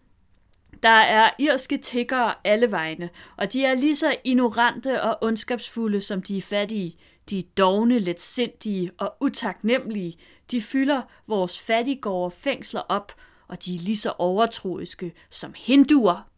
der 0.84 0.90
er 0.90 1.30
irske 1.40 1.78
tiggere 1.78 2.34
alle 2.44 2.72
vegne, 2.72 3.10
og 3.38 3.54
de 3.54 3.66
er 3.66 3.76
lige 3.76 3.96
så 3.96 4.16
ignorante 4.24 5.04
og 5.04 5.18
ondskabsfulde, 5.22 6.02
som 6.02 6.22
de 6.22 6.38
er 6.38 6.42
fattige. 6.42 6.98
De 7.30 7.38
er 7.38 7.44
dogne, 7.58 8.00
letsindige 8.00 8.92
og 8.98 9.16
utaknemmelige. 9.20 10.18
De 10.52 10.62
fylder 10.62 11.02
vores 11.28 11.60
fattigårde 11.60 12.36
fængsler 12.36 12.82
op, 12.82 13.12
og 13.48 13.66
de 13.66 13.76
er 13.76 13.80
lige 13.80 13.98
så 13.98 14.14
overtroiske 14.18 15.14
som 15.30 15.54
hinduer, 15.58 16.30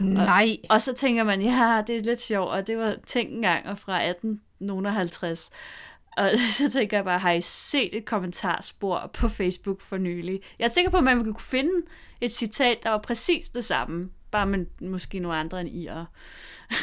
Nej. 0.00 0.48
Og, 0.70 0.74
og 0.74 0.82
så 0.82 0.92
tænker 0.92 1.24
man, 1.24 1.42
ja, 1.42 1.82
det 1.86 1.96
er 1.96 2.00
lidt 2.00 2.20
sjovt, 2.20 2.50
og 2.50 2.66
det 2.66 2.78
var 2.78 2.96
tænkt 3.06 3.32
engang 3.32 3.78
fra 3.78 4.02
1850. 4.04 5.50
Og 6.16 6.30
så 6.58 6.70
tænker 6.70 6.96
jeg 6.96 7.04
bare, 7.04 7.18
har 7.18 7.32
I 7.32 7.40
set 7.40 7.96
et 7.96 8.04
kommentarspor 8.04 9.10
på 9.14 9.28
Facebook 9.28 9.80
for 9.80 9.96
nylig? 9.96 10.40
Jeg 10.58 10.64
er 10.64 10.68
sikker 10.70 10.90
på, 10.90 10.96
at 10.96 11.04
man 11.04 11.24
kunne 11.24 11.40
finde 11.40 11.72
et 12.20 12.32
citat, 12.32 12.78
der 12.82 12.90
var 12.90 12.98
præcis 12.98 13.48
det 13.48 13.64
samme. 13.64 14.10
bare 14.30 14.46
med 14.46 14.66
måske 14.80 15.18
nogle 15.18 15.36
andre 15.38 15.60
end 15.60 15.68
IR. 15.68 16.04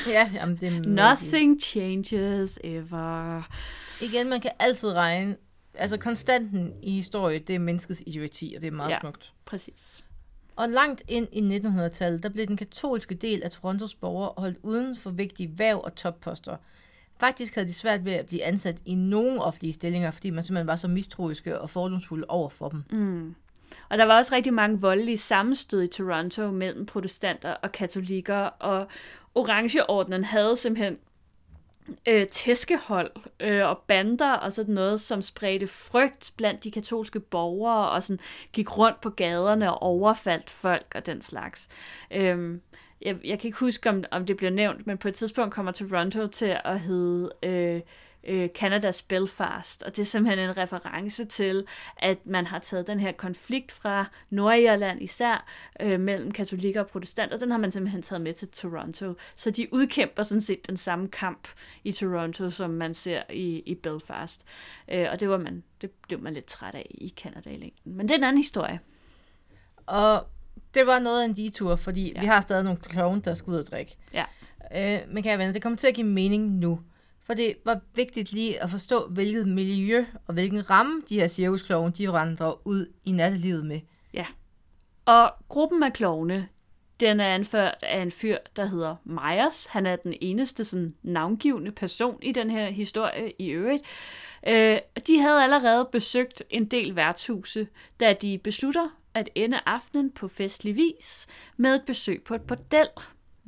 Ja, 0.08 0.32
jamen 0.34 0.56
det 0.58 0.68
er 0.68 0.80
Nothing 1.10 1.62
changes 1.62 2.60
ever. 2.64 3.42
Igen, 4.02 4.30
man 4.30 4.42
kan 4.42 4.52
altid 4.60 4.92
regne. 4.94 5.36
Altså 5.74 5.98
konstanten 5.98 6.74
i 6.84 6.92
historie, 6.92 7.40
det 7.40 7.56
er 7.56 7.60
menneskets 7.60 8.04
idioti, 8.08 8.54
og 8.56 8.62
det 8.62 8.68
er 8.68 8.72
meget 8.72 8.90
Ja. 8.92 9.00
smukt. 9.00 9.34
Præcis. 9.46 10.04
Og 10.60 10.70
langt 10.70 11.04
ind 11.08 11.28
i 11.32 11.58
1900-tallet, 11.58 12.24
der 12.24 12.30
blev 12.30 12.48
den 12.48 12.58
katolske 12.58 13.16
del 13.16 13.44
af 13.44 13.52
Torontos 13.52 13.96
borgere 13.96 14.34
holdt 14.38 14.58
uden 14.64 14.96
for 14.96 15.10
vigtige 15.10 15.60
væv 15.60 15.82
og 15.84 15.96
topposter. 15.96 16.56
Faktisk 17.20 17.56
havde 17.56 17.68
de 17.68 17.74
svært 17.74 18.06
ved 18.06 18.14
at 18.14 18.26
blive 18.26 18.44
ansat 18.44 18.78
i 18.86 18.96
nogen 18.96 19.40
offentlige 19.40 19.74
stillinger, 19.74 20.12
fordi 20.12 20.30
man 20.30 20.44
simpelthen 20.44 20.68
var 20.68 20.76
så 20.76 20.88
mistroiske 20.88 21.62
og 21.62 21.70
fordomsfulde 21.70 22.26
over 22.30 22.50
for 22.50 22.70
dem. 22.70 22.84
Mm. 22.92 23.36
Og 23.90 23.98
der 23.98 24.06
var 24.06 24.18
også 24.18 24.36
rigtig 24.36 24.54
mange 24.54 24.82
voldelige 24.82 25.18
sammenstød 25.18 25.82
i 25.82 25.88
Toronto 25.88 26.52
mellem 26.52 26.86
protestanter 26.86 27.52
og 27.52 27.72
katolikker, 27.72 28.38
og 28.40 28.88
Orangeordenen 29.36 30.24
havde 30.24 30.56
simpelthen 30.56 30.98
øh, 32.08 32.28
tæskehold 32.28 33.12
øh, 33.40 33.68
og 33.68 33.78
bander 33.78 34.34
og 34.34 34.54
sådan 34.54 34.74
noget, 34.74 35.02
som 35.02 35.22
spredte 35.22 35.68
frygt 35.68 36.34
blandt 36.38 36.64
de 36.64 36.72
katolske 36.72 37.20
borgere 37.20 37.90
og 37.90 38.04
sådan 38.04 38.20
gik 38.54 38.78
rundt 38.78 39.02
på 39.02 39.10
gaderne 39.10 39.74
og 39.74 39.82
overfaldt 39.82 40.50
folk 40.50 40.94
og 40.96 41.06
den 41.06 41.22
slags. 41.22 41.70
Øhm, 42.12 42.62
jeg, 43.02 43.16
jeg 43.24 43.40
kan 43.40 43.48
ikke 43.48 43.60
huske, 43.60 43.90
om, 43.90 44.04
om 44.12 44.26
det 44.26 44.38
bliver 44.38 44.52
nævnt, 44.52 44.88
men 44.88 44.98
på 44.98 45.08
et 45.08 45.14
tidspunkt 45.14 45.54
kommer 45.54 45.72
Toronto 45.72 46.28
til 46.28 46.58
at 46.64 46.80
hedde 46.80 47.32
øh, 47.44 47.82
øh, 48.24 48.50
Canadas 48.50 49.02
Belfast, 49.02 49.84
og 49.84 49.96
det 49.96 50.02
er 50.02 50.06
simpelthen 50.06 50.50
en 50.50 50.58
reference 50.58 51.26
til, 51.26 51.66
at 51.98 52.26
man 52.26 52.46
har 52.46 52.60
taget 52.60 52.88
den 52.88 53.00
her 53.00 53.12
konflikt 53.12 53.72
fra 53.72 54.06
Nordirland 54.30 55.02
især, 55.02 55.46
øh, 55.80 56.00
mellem 56.00 56.32
katolikker 56.32 56.82
og 56.82 56.88
protestanter, 56.88 57.38
den 57.38 57.52
har 57.52 57.58
man 57.58 57.72
simpelthen 57.72 58.02
taget 58.02 58.22
med 58.22 58.34
til 58.34 58.48
Toronto. 58.48 59.14
Så 59.36 59.52
de 59.52 59.68
udkæmper 59.74 60.24
sådan 60.24 60.42
set 60.42 60.68
den 60.68 60.78
samme 60.78 61.08
kamp 61.08 61.48
i 61.84 61.92
Toronto, 61.92 62.50
som 62.50 62.70
man 62.70 62.94
ser 62.94 63.24
i, 63.30 63.60
i 63.66 63.76
Belfast. 63.76 64.46
Øh, 64.92 65.08
og 65.12 65.20
det 65.20 65.30
var 65.30 65.38
man, 65.38 65.64
det 65.82 65.92
blev 66.08 66.20
man 66.22 66.34
lidt 66.34 66.46
træt 66.46 66.76
af 66.76 66.88
i 66.92 67.14
Canada 67.18 67.50
i 67.50 67.58
længden. 67.58 67.96
Men 67.98 68.08
det 68.08 68.14
er 68.14 68.18
en 68.18 68.24
anden 68.24 68.38
historie. 68.42 68.80
Og 69.86 70.26
det 70.74 70.88
var 70.88 71.00
noget 71.00 71.22
af 71.22 71.26
en 71.26 71.34
detur, 71.36 71.76
fordi 71.76 72.12
Ja. 72.16 72.20
vi 72.20 72.26
har 72.26 72.42
stadig 72.42 72.64
nogle 72.64 72.80
clown, 72.92 73.20
der 73.20 73.34
skal 73.34 73.52
ud 73.52 73.58
og 73.60 73.66
drikke. 73.66 73.96
Ja. 74.14 74.26
Øh, 74.76 75.00
men 75.14 75.24
kære 75.24 75.38
venner, 75.38 75.54
det 75.54 75.62
kommer 75.62 75.78
til 75.78 75.88
at 75.88 75.94
give 75.94 76.08
mening 76.08 76.52
nu. 76.52 76.80
For 77.30 77.34
det 77.34 77.56
var 77.66 77.80
vigtigt 77.96 78.32
lige 78.32 78.64
at 78.64 78.70
forstå, 78.70 79.08
hvilket 79.08 79.48
miljø 79.48 80.06
og 80.28 80.34
hvilken 80.34 80.70
ramme 80.70 81.02
de 81.10 81.20
her 81.20 81.28
cirkusklovne, 81.28 81.92
de 81.92 82.12
vandrer 82.12 82.68
ud 82.68 82.94
i 83.06 83.12
nattelivet 83.12 83.66
med. 83.66 83.80
Ja. 84.14 84.26
Og 85.06 85.34
gruppen 85.50 85.84
af 85.84 85.94
klovne, 85.94 86.48
den 87.00 87.20
er 87.20 87.36
anført 87.36 87.76
af 87.82 88.02
en 88.02 88.12
fyr, 88.12 88.38
der 88.56 88.66
hedder 88.66 88.96
Myers. 89.04 89.66
Han 89.66 89.86
er 89.86 89.96
den 89.96 90.14
eneste 90.22 90.64
sådan, 90.64 90.96
navngivende 91.04 91.72
person 91.72 92.20
i 92.22 92.32
den 92.32 92.50
her 92.50 92.70
historie 92.70 93.34
i 93.40 93.50
øvrigt. 93.50 93.84
Øh, 94.48 94.80
de 95.08 95.20
havde 95.20 95.44
allerede 95.44 95.90
besøgt 95.92 96.44
en 96.50 96.66
del 96.66 96.96
værtshuse, 96.96 97.68
da 98.00 98.14
de 98.14 98.38
beslutter 98.38 98.90
at 99.14 99.30
ende 99.36 99.60
aftenen 99.66 100.12
på 100.12 100.28
festlig 100.28 100.76
vis 100.76 101.28
med 101.58 101.76
et 101.76 101.84
besøg 101.86 102.24
på 102.24 102.36
et 102.36 102.42
bordel. 102.42 102.88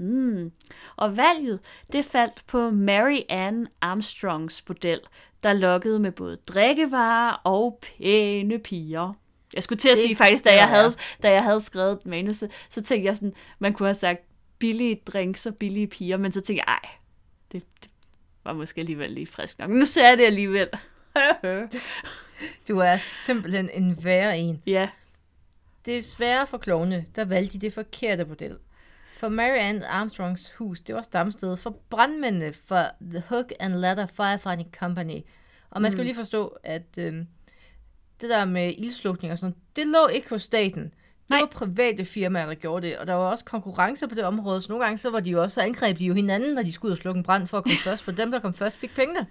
Mm. 0.02 0.52
Og 0.96 1.18
valget, 1.18 1.60
det 1.92 2.06
faldt 2.06 2.44
på 2.48 2.70
Mary 2.70 3.20
Ann 3.30 3.68
Armstrongs 3.82 4.62
bordel, 4.62 5.00
der 5.44 5.54
lokkede 5.54 6.00
med 6.00 6.12
både 6.12 6.38
drikkevarer 6.48 7.34
og 7.34 7.80
pæne 7.82 8.60
piger. 8.60 9.14
Jeg 9.54 9.64
skulle 9.64 9.80
til 9.80 9.90
at 9.90 9.96
Det 9.96 10.04
sige 10.04 10.16
faktisk, 10.16 10.46
da 10.46 10.54
jeg, 10.54 10.70
havde, 10.70 10.92
da 11.24 11.32
jeg 11.32 11.44
havde 11.44 11.60
skrevet 11.60 12.06
manuset, 12.06 12.52
så 12.70 12.82
tænkte 12.82 13.06
jeg 13.06 13.16
sådan, 13.16 13.34
man 13.60 13.74
kunne 13.74 13.88
have 13.88 13.94
sagt 13.94 14.20
billige 14.60 15.02
drinks 15.06 15.46
og 15.46 15.56
billige 15.56 15.88
piger, 15.88 16.18
men 16.18 16.32
så 16.32 16.42
tænkte 16.42 16.64
jeg, 16.68 16.80
ej, 16.84 16.90
det, 17.52 17.64
det 17.84 17.90
var 18.44 18.54
måske 18.54 18.82
alligevel 18.82 19.12
lige 19.12 19.28
frisk 19.28 19.60
nok. 19.60 19.70
Nu 19.70 19.86
ser 19.86 20.08
jeg 20.10 20.18
det 20.18 20.26
alligevel. 20.26 20.70
Du 22.68 22.78
er 22.78 22.98
simpelthen 22.98 23.70
en 23.74 24.04
værre 24.04 24.40
en. 24.40 24.62
ja, 24.66 24.90
Det 25.86 25.98
er 25.98 26.02
sværere 26.02 26.48
for 26.48 26.58
klovne, 26.58 27.06
der 27.16 27.26
valgte 27.26 27.54
de 27.54 27.60
det 27.60 27.74
forkerte 27.74 28.26
model. 28.26 28.58
For 29.22 29.30
Mary 29.30 29.58
Ann 29.58 29.84
Armstrongs 29.84 30.52
hus, 30.52 30.82
det 30.82 30.96
var 30.96 31.02
stamstedet 31.02 31.60
for 31.60 31.80
brandmændene 31.90 32.54
for 32.54 32.84
The 33.02 33.24
Hook 33.30 33.52
and 33.60 33.74
Ladder 33.74 34.08
Firefighting 34.08 34.72
Company. 34.80 35.22
Og 35.70 35.82
man 35.82 35.92
skal 35.92 36.02
mm. 36.02 36.06
lige 36.06 36.16
forstå, 36.16 36.58
at 36.64 36.98
øhm, 37.00 37.28
det 38.22 38.30
der 38.30 38.46
med 38.46 38.74
ildslukning 38.78 39.32
og 39.32 39.38
sådan 39.38 39.56
det 39.76 39.88
lå 39.88 40.08
ikke 40.08 40.30
hos 40.30 40.42
staten. 40.42 40.84
Det 40.84 40.94
Nej. 41.30 41.40
var 41.40 41.48
private 41.48 42.06
firmaer, 42.06 42.46
der 42.46 42.56
gjorde 42.56 42.88
det, 42.88 42.98
og 42.98 43.08
der 43.08 43.14
var 43.14 43.32
også 43.32 43.46
konkurrence 43.46 44.08
på 44.08 44.16
det 44.16 44.24
område, 44.24 44.62
så 44.62 44.70
nogle 44.70 44.84
gange 44.86 44.98
så 44.98 45.10
var 45.10 45.20
de 45.20 45.32
jo 45.32 45.42
også, 45.42 45.56
så 45.56 45.62
angreb 45.62 46.00
de 46.00 46.06
jo 46.06 46.14
hinanden, 46.14 46.54
når 46.54 46.64
de 46.64 46.72
skulle 46.72 46.90
ud 46.90 46.92
og 46.92 46.98
slukke 46.98 47.18
en 47.18 47.24
brand 47.24 47.48
for 47.48 47.58
at 47.58 47.64
komme 47.64 47.78
først, 47.90 48.04
for 48.04 48.12
dem, 48.12 48.32
der 48.32 48.40
kom 48.40 48.54
først, 48.54 48.78
fik 48.78 48.96
pengene. 48.96 49.28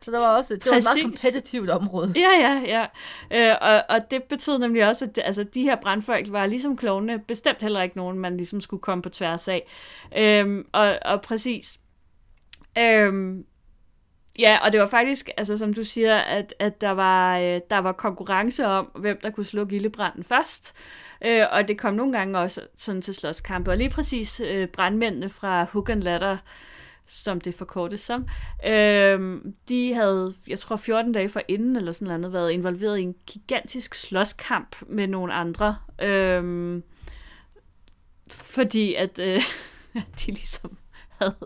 Så 0.00 0.10
der 0.10 0.18
var 0.18 0.36
også, 0.36 0.54
det 0.54 0.66
var 0.66 0.76
et 0.76 0.84
meget 0.84 1.02
kompetitivt 1.04 1.70
område. 1.70 2.14
ja, 2.16 2.30
ja, 2.40 2.60
ja. 2.66 2.86
Øh, 3.30 3.56
og, 3.60 3.96
og 3.96 4.10
det 4.10 4.22
betød 4.22 4.58
nemlig 4.58 4.88
også, 4.88 5.04
at 5.04 5.20
altså, 5.24 5.44
de 5.44 5.62
her 5.62 5.76
brandfolk 5.76 6.32
var 6.32 6.46
ligesom 6.46 6.76
klovne, 6.76 7.18
bestemt 7.18 7.62
heller 7.62 7.82
ikke 7.82 7.96
nogen, 7.96 8.18
man 8.18 8.36
ligesom 8.36 8.60
skulle 8.60 8.80
komme 8.80 9.02
på 9.02 9.08
tværs 9.08 9.48
af. 9.48 9.70
Øhm, 10.16 10.66
og, 10.72 10.98
og 11.04 11.22
præcis. 11.22 11.78
Øhm, 12.78 13.44
ja, 14.38 14.58
og 14.64 14.72
det 14.72 14.80
var 14.80 14.86
faktisk, 14.86 15.30
altså 15.36 15.58
som 15.58 15.74
du 15.74 15.84
siger, 15.84 16.16
at, 16.16 16.54
at 16.58 16.80
der, 16.80 16.90
var, 16.90 17.38
øh, 17.38 17.60
der 17.70 17.78
var 17.78 17.92
konkurrence 17.92 18.66
om, 18.66 18.84
hvem 18.84 19.20
der 19.22 19.30
kunne 19.30 19.44
slukke 19.44 19.76
ildebranden 19.76 20.24
først. 20.24 20.74
Øh, 21.24 21.46
og 21.52 21.68
det 21.68 21.78
kom 21.78 21.94
nogle 21.94 22.12
gange 22.12 22.38
også 22.38 22.60
sådan 22.76 23.02
til 23.02 23.14
slåskampe. 23.14 23.70
Og 23.70 23.76
lige 23.76 23.90
præcis 23.90 24.40
øh, 24.40 24.68
brandmændene 24.68 25.28
fra 25.28 25.64
Hook 25.64 25.90
and 25.90 26.02
Ladder, 26.02 26.36
som 27.06 27.40
det 27.40 27.54
forkortes 27.54 28.00
som, 28.00 28.26
øhm, 28.66 29.54
de 29.68 29.94
havde, 29.94 30.34
jeg 30.46 30.58
tror 30.58 30.76
14 30.76 31.12
dage 31.12 31.28
for 31.28 31.42
inden 31.48 31.76
eller 31.76 31.92
sådan 31.92 32.20
noget, 32.20 32.32
været 32.32 32.50
involveret 32.50 32.98
i 32.98 33.02
en 33.02 33.14
gigantisk 33.26 33.94
slåskamp 33.94 34.76
med 34.86 35.06
nogle 35.06 35.32
andre. 35.32 35.76
Øhm, 36.02 36.82
fordi 38.30 38.94
at 38.94 39.18
øh, 39.18 39.42
de 40.20 40.26
ligesom 40.26 40.76
havde, 41.20 41.36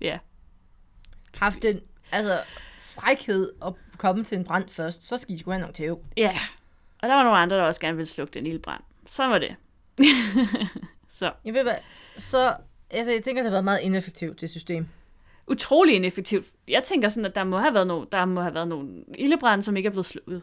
ja, 0.00 0.18
Haft 1.38 1.62
den, 1.62 1.80
altså, 2.12 2.42
frækhed 2.78 3.52
at 3.66 3.72
komme 3.98 4.24
til 4.24 4.38
en 4.38 4.44
brand 4.44 4.68
først, 4.68 5.04
så 5.04 5.16
skal 5.16 5.34
I 5.34 5.38
sgu 5.38 5.50
have 5.50 5.60
nogle 5.60 5.74
tæv. 5.74 6.04
ja. 6.16 6.38
Og 7.02 7.08
der 7.08 7.14
var 7.14 7.22
nogle 7.22 7.38
andre, 7.38 7.56
der 7.56 7.62
også 7.62 7.80
gerne 7.80 7.96
ville 7.96 8.08
slukke 8.08 8.34
den 8.34 8.46
ildbrand. 8.46 8.82
Sådan 9.10 9.30
var 9.30 9.38
det. 9.38 9.56
Så 11.08 11.32
Jeg 11.44 11.54
ved 11.54 11.62
hvad, 11.62 11.74
så, 12.16 12.56
altså 12.92 13.12
jeg 13.12 13.22
tænker, 13.22 13.42
det 13.42 13.50
har 13.50 13.54
været 13.54 13.64
meget 13.64 13.80
ineffektivt, 13.80 14.40
det 14.40 14.50
system. 14.50 14.86
utrolig 15.46 15.94
ineffektivt. 15.94 16.46
Jeg 16.68 16.82
tænker 16.84 17.08
sådan, 17.08 17.24
at 17.24 17.34
der 17.34 17.44
må 17.44 17.58
have 17.58 17.74
været 17.74 17.86
nogle, 17.86 18.06
der 18.12 18.24
må 18.24 18.40
have 18.40 18.54
været 18.54 18.68
nogle 18.68 19.04
ildebrænde, 19.18 19.64
som 19.64 19.76
ikke 19.76 19.86
er 19.86 19.90
blevet 19.90 20.06
slukket. 20.06 20.42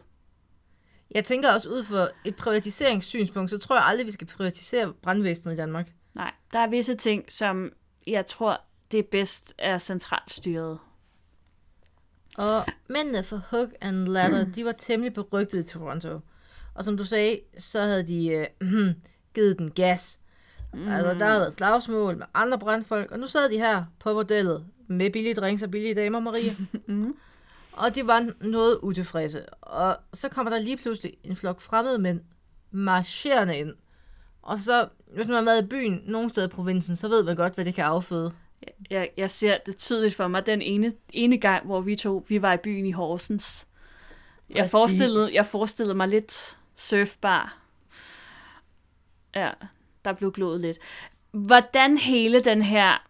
Jeg 1.10 1.24
tænker 1.24 1.52
også 1.52 1.68
ud 1.68 1.84
fra 1.84 2.08
et 2.24 2.36
privatiseringssynspunkt, 2.36 3.50
så 3.50 3.58
tror 3.58 3.76
jeg 3.76 3.84
aldrig, 3.84 4.06
vi 4.06 4.10
skal 4.10 4.26
privatisere 4.26 4.92
brandvæsenet 5.02 5.54
i 5.54 5.56
Danmark. 5.56 5.92
Nej, 6.14 6.34
der 6.52 6.58
er 6.58 6.66
visse 6.70 6.94
ting, 6.94 7.32
som 7.32 7.72
jeg 8.06 8.26
tror, 8.26 8.60
det 8.92 8.98
er 8.98 9.02
bedst 9.10 9.54
er 9.58 9.78
centralt 9.78 10.32
styret. 10.32 10.78
Og 12.36 12.64
mændene 12.88 13.22
for 13.22 13.36
Hook 13.50 13.68
and 13.80 14.08
Ladder, 14.08 14.44
de 14.44 14.64
var 14.64 14.72
temmelig 14.72 15.14
berygtede 15.14 15.62
i 15.62 15.64
Toronto. 15.64 16.20
Og 16.74 16.84
som 16.84 16.96
du 16.96 17.04
sagde, 17.04 17.40
så 17.58 17.82
havde 17.82 18.06
de 18.06 18.28
øh, 18.28 18.46
givet 19.34 19.58
den 19.58 19.70
gas. 19.70 20.19
Mm. 20.74 20.88
Altså, 20.88 21.14
der 21.14 21.26
havde 21.26 21.40
været 21.40 21.52
slagsmål 21.52 22.16
med 22.16 22.26
andre 22.34 22.58
brandfolk, 22.58 23.10
og 23.10 23.18
nu 23.18 23.26
sad 23.26 23.50
de 23.50 23.58
her 23.58 23.84
på 23.98 24.12
bordellet 24.12 24.64
med 24.86 25.10
billige 25.10 25.34
drinks 25.34 25.62
og 25.62 25.70
billige 25.70 25.94
damer, 25.94 26.20
Maria. 26.20 26.54
Mm. 26.86 27.16
Og 27.72 27.94
de 27.94 28.06
var 28.06 28.30
noget 28.40 28.78
utilfredse. 28.82 29.46
Og 29.54 29.96
så 30.12 30.28
kommer 30.28 30.50
der 30.50 30.58
lige 30.58 30.76
pludselig 30.76 31.14
en 31.24 31.36
flok 31.36 31.60
fremmede 31.60 31.98
mænd 31.98 32.20
marcherende 32.70 33.58
ind. 33.58 33.74
Og 34.42 34.58
så, 34.58 34.88
hvis 35.14 35.26
man 35.26 35.36
har 35.36 35.44
været 35.44 35.62
i 35.62 35.66
byen, 35.66 36.02
nogen 36.06 36.30
steder 36.30 36.46
i 36.46 36.50
provinsen, 36.50 36.96
så 36.96 37.08
ved 37.08 37.22
man 37.24 37.36
godt, 37.36 37.54
hvad 37.54 37.64
det 37.64 37.74
kan 37.74 37.84
afføde. 37.84 38.32
Jeg, 38.90 39.10
jeg 39.16 39.30
ser 39.30 39.58
det 39.66 39.76
tydeligt 39.76 40.14
for 40.14 40.28
mig, 40.28 40.46
den 40.46 40.62
ene, 40.62 40.92
ene 41.12 41.38
gang, 41.38 41.66
hvor 41.66 41.80
vi 41.80 41.96
to, 41.96 42.24
vi 42.28 42.42
var 42.42 42.52
i 42.52 42.56
byen 42.56 42.86
i 42.86 42.92
Horsens. 42.92 43.66
Jeg 44.50 44.70
forestillede, 44.70 45.28
jeg 45.34 45.46
forestillede 45.46 45.94
mig 45.94 46.08
lidt 46.08 46.56
surfbar. 46.76 47.58
Ja, 49.34 49.50
der 50.04 50.12
blev 50.12 50.32
glået 50.32 50.60
lidt. 50.60 50.78
Hvordan 51.30 51.98
hele 51.98 52.40
den 52.40 52.62
her 52.62 53.06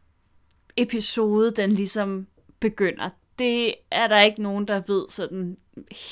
episode, 0.77 1.51
den 1.51 1.73
ligesom 1.73 2.27
begynder, 2.61 3.09
det 3.39 3.75
er 3.91 4.07
der 4.07 4.21
ikke 4.21 4.43
nogen, 4.43 4.69
der 4.69 4.83
ved 4.87 5.07
sådan 5.09 5.57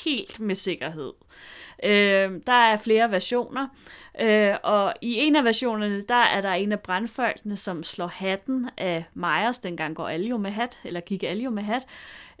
helt 0.03 0.39
med 0.39 0.55
sikkerhed. 0.55 1.13
Øh, 1.83 2.31
der 2.47 2.53
er 2.53 2.77
flere 2.77 3.11
versioner, 3.11 3.67
øh, 4.21 4.55
og 4.63 4.93
i 5.01 5.15
en 5.15 5.35
af 5.35 5.43
versionerne, 5.43 6.01
der 6.01 6.15
er 6.15 6.41
der 6.41 6.51
en 6.51 6.71
af 6.71 6.79
brandfolkene, 6.79 7.57
som 7.57 7.83
slår 7.83 8.07
hatten 8.07 8.69
af 8.77 9.03
Myers, 9.13 9.59
dengang 9.59 9.95
går 9.95 10.07
alle 10.07 10.27
jo 10.27 10.37
med 10.37 10.51
hat, 10.51 10.79
eller 10.83 10.99
gik 10.99 11.23
alle 11.23 11.43
jo 11.43 11.49
med 11.49 11.63
hat. 11.63 11.85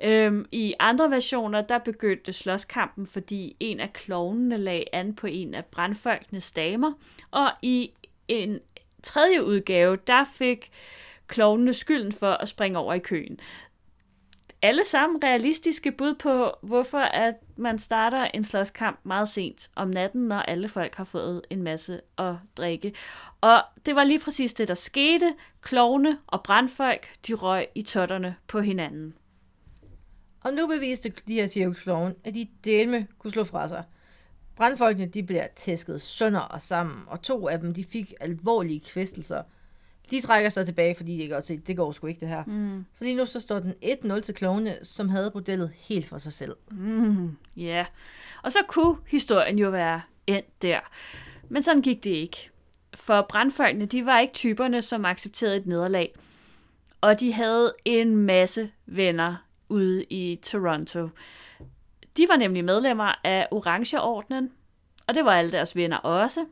Øh, 0.03 0.45
I 0.51 0.73
andre 0.79 1.11
versioner, 1.11 1.61
der 1.61 1.77
begyndte 1.77 2.33
slåskampen, 2.33 3.05
fordi 3.05 3.55
en 3.59 3.79
af 3.79 3.93
klovnene 3.93 4.57
lagde 4.57 4.85
an 4.93 5.15
på 5.15 5.27
en 5.27 5.53
af 5.53 5.65
brandfolkenes 5.65 6.51
damer, 6.51 6.93
og 7.31 7.49
i 7.61 7.91
en 8.29 8.59
tredje 9.03 9.45
udgave, 9.45 9.97
der 10.07 10.23
fik 10.33 10.71
klovnene 11.27 11.73
skylden 11.73 12.11
for 12.11 12.31
at 12.31 12.49
springe 12.49 12.79
over 12.79 12.93
i 12.93 12.99
køen. 12.99 13.39
Alle 14.61 14.85
sammen 14.85 15.23
realistiske 15.23 15.91
bud 15.91 16.15
på, 16.15 16.51
hvorfor 16.61 16.99
at 16.99 17.35
man 17.57 17.79
starter 17.79 18.23
en 18.33 18.43
slåskamp 18.43 18.99
meget 19.03 19.27
sent 19.27 19.69
om 19.75 19.87
natten, 19.87 20.21
når 20.21 20.39
alle 20.39 20.69
folk 20.69 20.95
har 20.95 21.03
fået 21.03 21.41
en 21.49 21.63
masse 21.63 22.01
at 22.17 22.35
drikke. 22.57 22.93
Og 23.41 23.63
det 23.85 23.95
var 23.95 24.03
lige 24.03 24.19
præcis 24.19 24.53
det, 24.53 24.67
der 24.67 24.73
skete. 24.73 25.35
Klovne 25.61 26.17
og 26.27 26.43
brandfolk, 26.43 27.07
de 27.27 27.33
røg 27.33 27.67
i 27.75 27.81
totterne 27.81 28.35
på 28.47 28.59
hinanden. 28.59 29.13
Og 30.43 30.53
nu 30.53 30.67
beviste 30.67 31.13
de 31.27 31.33
her 31.33 31.47
cirkusklovne, 31.47 32.15
at 32.23 32.33
de 32.33 32.47
delme 32.63 33.07
kunne 33.19 33.31
slå 33.31 33.43
fra 33.43 33.67
sig. 33.67 33.83
Brandfolkene 34.59 35.05
de 35.05 35.23
bliver 35.23 35.47
tæsket 35.55 36.01
sønder 36.01 36.39
og 36.39 36.61
sammen, 36.61 36.97
og 37.07 37.21
to 37.21 37.47
af 37.47 37.59
dem 37.59 37.73
de 37.73 37.83
fik 37.83 38.13
alvorlige 38.19 38.79
kvæstelser. 38.79 39.43
De 40.11 40.21
trækker 40.21 40.49
sig 40.49 40.65
tilbage, 40.65 40.95
fordi 40.95 41.17
de 41.17 41.29
godt 41.29 41.45
se, 41.45 41.57
det 41.57 41.77
går 41.77 41.91
sgu 41.91 42.07
ikke 42.07 42.19
det 42.19 42.27
her. 42.27 42.43
Mm. 42.47 42.85
Så 42.93 43.03
lige 43.03 43.17
nu 43.17 43.25
så 43.25 43.39
står 43.39 43.59
den 43.59 43.73
1-0 43.83 44.19
til 44.19 44.35
klovne, 44.35 44.75
som 44.83 45.09
havde 45.09 45.31
bordellet 45.31 45.71
helt 45.75 46.05
for 46.05 46.17
sig 46.17 46.33
selv. 46.33 46.55
Mm, 46.71 47.37
ja, 47.57 47.63
yeah. 47.63 47.85
og 48.43 48.51
så 48.51 48.59
kunne 48.67 48.97
historien 49.07 49.59
jo 49.59 49.69
være 49.69 50.01
endt 50.27 50.61
der. 50.61 50.79
Men 51.49 51.63
sådan 51.63 51.81
gik 51.81 52.03
det 52.03 52.09
ikke. 52.09 52.49
For 52.93 53.25
brandfolkene, 53.29 53.85
de 53.85 54.05
var 54.05 54.19
ikke 54.19 54.33
typerne, 54.33 54.81
som 54.81 55.05
accepterede 55.05 55.57
et 55.57 55.65
nederlag. 55.65 56.15
Og 57.01 57.19
de 57.19 57.33
havde 57.33 57.73
en 57.85 58.15
masse 58.15 58.71
venner 58.85 59.35
ude 59.69 60.03
i 60.03 60.39
Toronto. 60.43 61.09
De 62.19 62.29
var 62.29 62.37
nemlig 62.37 62.65
medlemmer 62.65 63.19
af 63.23 63.47
Orangeordnen, 63.51 64.51
og 65.07 65.15
det 65.15 65.25
var 65.25 65.31
alle 65.31 65.51
deres 65.51 65.75
venner 65.75 65.97
også. 65.97 66.45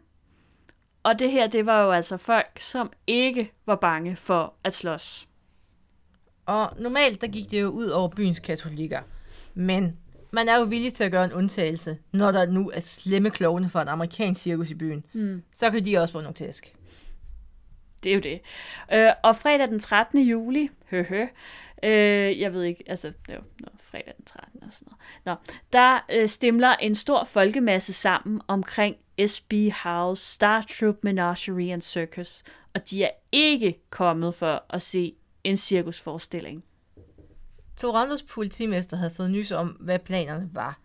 Og 1.03 1.19
det 1.19 1.31
her, 1.31 1.47
det 1.47 1.65
var 1.65 1.83
jo 1.83 1.91
altså 1.91 2.17
folk, 2.17 2.59
som 2.59 2.91
ikke 3.07 3.51
var 3.65 3.75
bange 3.75 4.15
for 4.15 4.53
at 4.63 4.74
slås. 4.74 5.27
Og 6.45 6.74
normalt, 6.79 7.21
der 7.21 7.27
gik 7.27 7.51
det 7.51 7.62
jo 7.62 7.67
ud 7.67 7.88
over 7.88 8.07
byens 8.09 8.39
katolikker. 8.39 9.01
Men 9.53 9.97
man 10.31 10.50
er 10.50 10.57
jo 10.57 10.63
villig 10.63 10.93
til 10.93 11.03
at 11.03 11.12
gøre 11.12 11.25
en 11.25 11.33
undtagelse, 11.33 11.97
når 12.12 12.31
der 12.31 12.45
nu 12.45 12.71
er 12.74 12.79
slemme 12.79 13.29
klovne 13.29 13.69
fra 13.69 13.81
en 13.81 13.88
amerikansk 13.88 14.41
cirkus 14.41 14.71
i 14.71 14.75
byen. 14.75 15.05
Mm. 15.13 15.43
Så 15.53 15.71
kan 15.71 15.86
de 15.86 15.97
også 15.97 16.12
få 16.12 16.21
nogle 16.21 16.36
tæsk. 16.36 16.74
Det 18.03 18.12
er 18.12 18.15
jo 18.15 18.21
det. 18.21 18.41
Øh, 18.93 19.12
og 19.24 19.36
fredag 19.36 19.67
den 19.67 19.79
13. 19.79 20.21
juli, 20.21 20.69
høhø, 20.89 21.25
øh, 21.84 22.39
jeg 22.39 22.53
ved 22.53 22.63
ikke, 22.63 22.84
altså, 22.88 23.07
det 23.07 23.36
var 23.36 23.43
no, 23.60 23.67
fredag 23.79 24.13
den 24.17 24.25
13. 24.25 24.63
og 24.63 24.74
sådan 24.74 24.88
noget. 25.25 25.39
Nå, 25.39 25.53
der 25.74 26.00
øh, 26.12 26.27
stemler 26.27 26.75
en 26.75 26.96
stor 26.96 27.24
folkemasse 27.24 27.93
sammen 27.93 28.41
omkring 28.48 28.96
SB 29.27 29.53
House, 29.84 30.25
Star 30.34 30.62
Troop 30.62 30.96
Menagerie 31.03 31.74
and 31.74 31.81
Circus, 31.81 32.43
og 32.75 32.89
de 32.89 33.03
er 33.03 33.10
ikke 33.31 33.79
kommet 33.89 34.36
for 34.36 34.63
at 34.69 34.81
se 34.81 35.15
en 35.43 35.57
cirkusforestilling. 35.57 36.63
Torontos 37.77 38.24
politimester 38.24 38.98
havde 38.98 39.12
fået 39.12 39.31
nys 39.31 39.51
om, 39.51 39.67
hvad 39.67 40.00
planerne 40.00 40.50
var, 40.53 40.79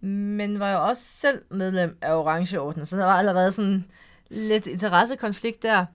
men 0.00 0.58
var 0.58 0.72
jo 0.72 0.82
også 0.82 1.02
selv 1.02 1.42
medlem 1.50 1.98
af 2.00 2.14
Orangeordenen, 2.14 2.86
så 2.86 2.96
der 2.96 3.04
var 3.04 3.18
allerede 3.18 3.52
sådan 3.52 3.84
lidt 4.28 4.66
interessekonflikt 4.66 5.62
der. 5.62 5.86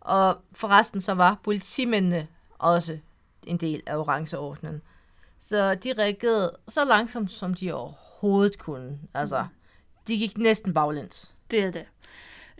Og 0.00 0.38
forresten 0.52 1.00
så 1.00 1.14
var 1.14 1.40
politimændene 1.42 2.26
også 2.58 2.98
en 3.46 3.56
del 3.56 3.82
af 3.86 3.96
Orangeordenen. 3.96 4.82
Så 5.38 5.74
de 5.74 5.92
reagerede 5.98 6.56
så 6.68 6.84
langsomt, 6.84 7.30
som 7.30 7.54
de 7.54 7.72
overhovedet 7.72 8.58
kunne. 8.58 8.98
Altså, 9.14 9.46
de 10.08 10.18
gik 10.18 10.38
næsten 10.38 10.74
baglæns. 10.74 11.34
Det 11.50 11.60
er 11.60 11.70
det. 11.70 11.84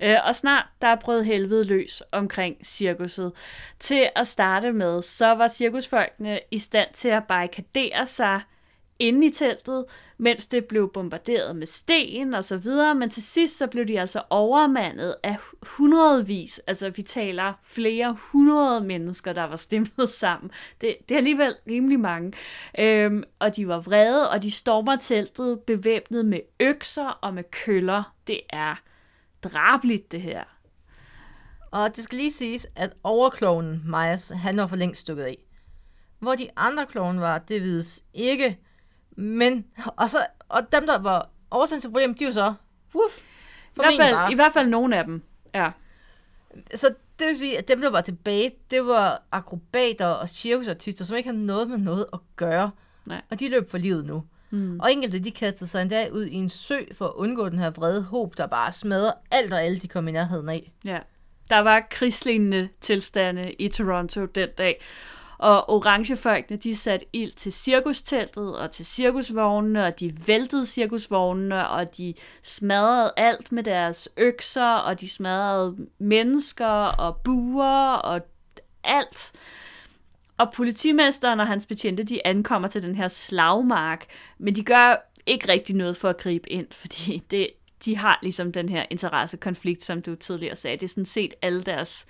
Øh, 0.02 0.16
og 0.24 0.34
snart 0.34 0.66
der 0.82 0.94
brød 0.94 1.22
helvede 1.22 1.64
løs 1.64 2.02
omkring 2.12 2.56
cirkuset. 2.66 3.32
Til 3.80 4.10
at 4.16 4.26
starte 4.26 4.72
med, 4.72 5.02
så 5.02 5.34
var 5.34 5.48
cirkusfolkene 5.48 6.40
i 6.50 6.58
stand 6.58 6.88
til 6.94 7.08
at 7.08 7.24
barrikadere 7.24 8.06
sig 8.06 8.40
inde 8.98 9.26
i 9.26 9.30
teltet, 9.30 9.84
mens 10.18 10.46
det 10.46 10.64
blev 10.64 10.92
bombarderet 10.92 11.56
med 11.56 11.66
sten 11.66 12.34
og 12.34 12.44
så 12.44 12.56
videre, 12.56 12.94
men 12.94 13.10
til 13.10 13.22
sidst 13.22 13.58
så 13.58 13.66
blev 13.66 13.88
de 13.88 14.00
altså 14.00 14.22
overmandet 14.30 15.14
af 15.22 15.36
hundredvis, 15.62 16.60
altså 16.66 16.90
vi 16.90 17.02
taler 17.02 17.52
flere 17.62 18.16
hundrede 18.32 18.80
mennesker, 18.80 19.32
der 19.32 19.44
var 19.44 19.56
stemmet 19.56 20.10
sammen. 20.20 20.50
Det, 20.80 20.96
det 21.08 21.14
er 21.14 21.18
alligevel 21.18 21.54
rimelig 21.68 22.00
mange. 22.00 22.32
Øhm, 22.78 23.24
og 23.38 23.56
de 23.56 23.68
var 23.68 23.80
vrede, 23.80 24.30
og 24.30 24.42
de 24.42 24.50
stormer 24.50 24.96
teltet 24.96 25.60
bevæbnet 25.60 26.26
med 26.26 26.40
økser 26.60 27.08
og 27.08 27.34
med 27.34 27.44
køller. 27.50 28.14
Det 28.26 28.40
er 28.50 28.74
drabligt, 29.42 30.12
det 30.12 30.22
her. 30.22 30.44
Og 31.70 31.96
det 31.96 32.04
skal 32.04 32.18
lige 32.18 32.32
siges, 32.32 32.66
at 32.76 32.92
overkloven 33.02 33.82
Majas, 33.86 34.32
han 34.34 34.56
var 34.56 34.66
for 34.66 34.76
længst 34.76 35.00
stukket 35.00 35.24
af. 35.24 35.38
Hvor 36.18 36.34
de 36.34 36.48
andre 36.56 36.86
kloven 36.86 37.20
var, 37.20 37.38
det 37.38 37.62
vides 37.62 38.04
ikke, 38.14 38.58
men, 39.16 39.64
og, 39.96 40.10
så, 40.10 40.26
og 40.48 40.72
dem, 40.72 40.86
der 40.86 40.98
var 40.98 41.30
årsagen 41.50 41.80
til 41.80 41.88
problemet, 41.88 42.20
de 42.20 42.26
var 42.26 42.32
så, 42.32 42.54
uff, 42.94 43.22
I 43.22 43.24
hvert, 43.74 43.94
fald, 43.96 44.32
I 44.32 44.34
hvert 44.34 44.52
fald 44.52 44.68
nogle 44.68 44.98
af 44.98 45.04
dem, 45.04 45.22
ja. 45.54 45.70
Så 46.74 46.94
det 47.18 47.26
vil 47.26 47.38
sige, 47.38 47.58
at 47.58 47.68
dem, 47.68 47.80
der 47.80 47.90
var 47.90 48.00
tilbage, 48.00 48.52
det 48.70 48.86
var 48.86 49.22
akrobater 49.32 50.06
og 50.06 50.28
cirkusartister, 50.28 51.04
som 51.04 51.16
ikke 51.16 51.28
havde 51.28 51.46
noget 51.46 51.70
med 51.70 51.78
noget 51.78 52.06
at 52.12 52.18
gøre. 52.36 52.70
Nej. 53.06 53.22
Og 53.30 53.40
de 53.40 53.48
løb 53.48 53.70
for 53.70 53.78
livet 53.78 54.04
nu. 54.04 54.24
Mm. 54.50 54.80
Og 54.80 54.92
enkelte, 54.92 55.18
de 55.18 55.30
kastede 55.30 55.70
sig 55.70 55.82
endda 55.82 56.08
ud 56.12 56.26
i 56.26 56.34
en 56.34 56.48
sø 56.48 56.78
for 56.92 57.06
at 57.06 57.12
undgå 57.14 57.48
den 57.48 57.58
her 57.58 57.70
vrede 57.70 58.02
håb, 58.02 58.36
der 58.36 58.46
bare 58.46 58.72
smadrer 58.72 59.12
alt 59.30 59.52
og 59.52 59.62
alle, 59.62 59.78
de 59.78 59.88
kom 59.88 60.08
i 60.08 60.12
nærheden 60.12 60.48
af. 60.48 60.72
Ja. 60.84 60.98
Der 61.50 61.58
var 61.58 61.86
krigslignende 61.90 62.68
tilstande 62.80 63.52
i 63.52 63.68
Toronto 63.68 64.24
den 64.24 64.48
dag. 64.58 64.84
Og 65.44 65.70
orangefolkene, 65.70 66.56
de 66.58 66.76
satte 66.76 67.06
ild 67.12 67.32
til 67.32 67.52
cirkusteltet 67.52 68.58
og 68.58 68.70
til 68.70 68.86
cirkusvognene, 68.86 69.84
og 69.84 70.00
de 70.00 70.14
væltede 70.26 70.66
cirkusvognene, 70.66 71.68
og 71.68 71.96
de 71.96 72.14
smadrede 72.42 73.12
alt 73.16 73.52
med 73.52 73.62
deres 73.62 74.08
økser, 74.16 74.74
og 74.74 75.00
de 75.00 75.08
smadrede 75.08 75.76
mennesker 75.98 76.66
og 76.66 77.16
buer 77.16 77.92
og 77.94 78.20
alt. 78.84 79.32
Og 80.38 80.52
politimesteren 80.52 81.40
og 81.40 81.46
hans 81.46 81.66
betjente, 81.66 82.02
de 82.02 82.26
ankommer 82.26 82.68
til 82.68 82.82
den 82.82 82.94
her 82.94 83.08
slagmark, 83.08 84.06
men 84.38 84.56
de 84.56 84.64
gør 84.64 85.10
ikke 85.26 85.52
rigtig 85.52 85.76
noget 85.76 85.96
for 85.96 86.08
at 86.08 86.18
gribe 86.18 86.52
ind, 86.52 86.66
fordi 86.72 87.22
det, 87.30 87.50
de 87.84 87.96
har 87.96 88.18
ligesom 88.22 88.52
den 88.52 88.68
her 88.68 88.86
interessekonflikt, 88.90 89.84
som 89.84 90.02
du 90.02 90.14
tidligere 90.14 90.56
sagde. 90.56 90.76
Det 90.76 90.82
er 90.82 90.88
sådan 90.88 91.04
set 91.04 91.34
alle 91.42 91.62
deres 91.62 92.06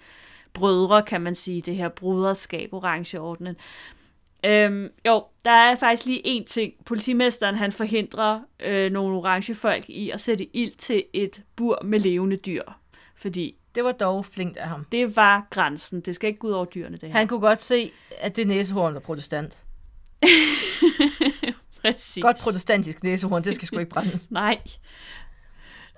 brødre, 0.55 1.03
kan 1.03 1.21
man 1.21 1.35
sige, 1.35 1.61
det 1.61 1.77
her 1.77 1.89
broderskab, 1.89 2.73
orangeordnen. 2.73 3.57
Øhm, 4.47 4.89
jo, 5.07 5.25
der 5.45 5.51
er 5.51 5.77
faktisk 5.77 6.07
lige 6.07 6.27
en 6.27 6.45
ting. 6.45 6.73
Politimesteren 6.87 7.55
han 7.55 7.73
forhindrer 7.73 8.41
øh, 8.61 8.93
nogle 8.93 9.17
orange 9.17 9.55
folk 9.55 9.85
i 9.89 10.11
at 10.11 10.21
sætte 10.21 10.57
ild 10.57 10.75
til 10.75 11.05
et 11.13 11.43
bur 11.57 11.81
med 11.85 12.01
levende 12.01 12.37
dyr. 12.37 12.63
Fordi 13.17 13.57
det 13.75 13.85
var 13.85 13.93
dog 13.93 14.27
flinkt 14.27 14.57
af 14.57 14.69
ham. 14.69 14.85
Det 14.93 15.17
var 15.17 15.47
grænsen. 15.51 16.01
Det 16.01 16.15
skal 16.15 16.29
ikke 16.29 16.39
gå 16.39 16.49
ud 16.49 16.53
over 16.53 16.65
dyrene, 16.65 16.97
det 16.97 17.09
her. 17.09 17.17
Han 17.19 17.29
kunne 17.29 17.41
godt 17.41 17.61
se, 17.61 17.93
at 18.19 18.37
det 18.37 18.47
næsehorn 18.47 18.95
var 18.95 19.01
protestant. 19.01 19.65
Præcis. 21.83 22.23
Godt 22.23 22.41
protestantisk 22.45 23.03
næsehorn, 23.03 23.45
det 23.45 23.55
skal 23.55 23.69
sgu 23.69 23.79
ikke 23.79 23.91
brændes. 23.91 24.31
Nej. 24.43 24.59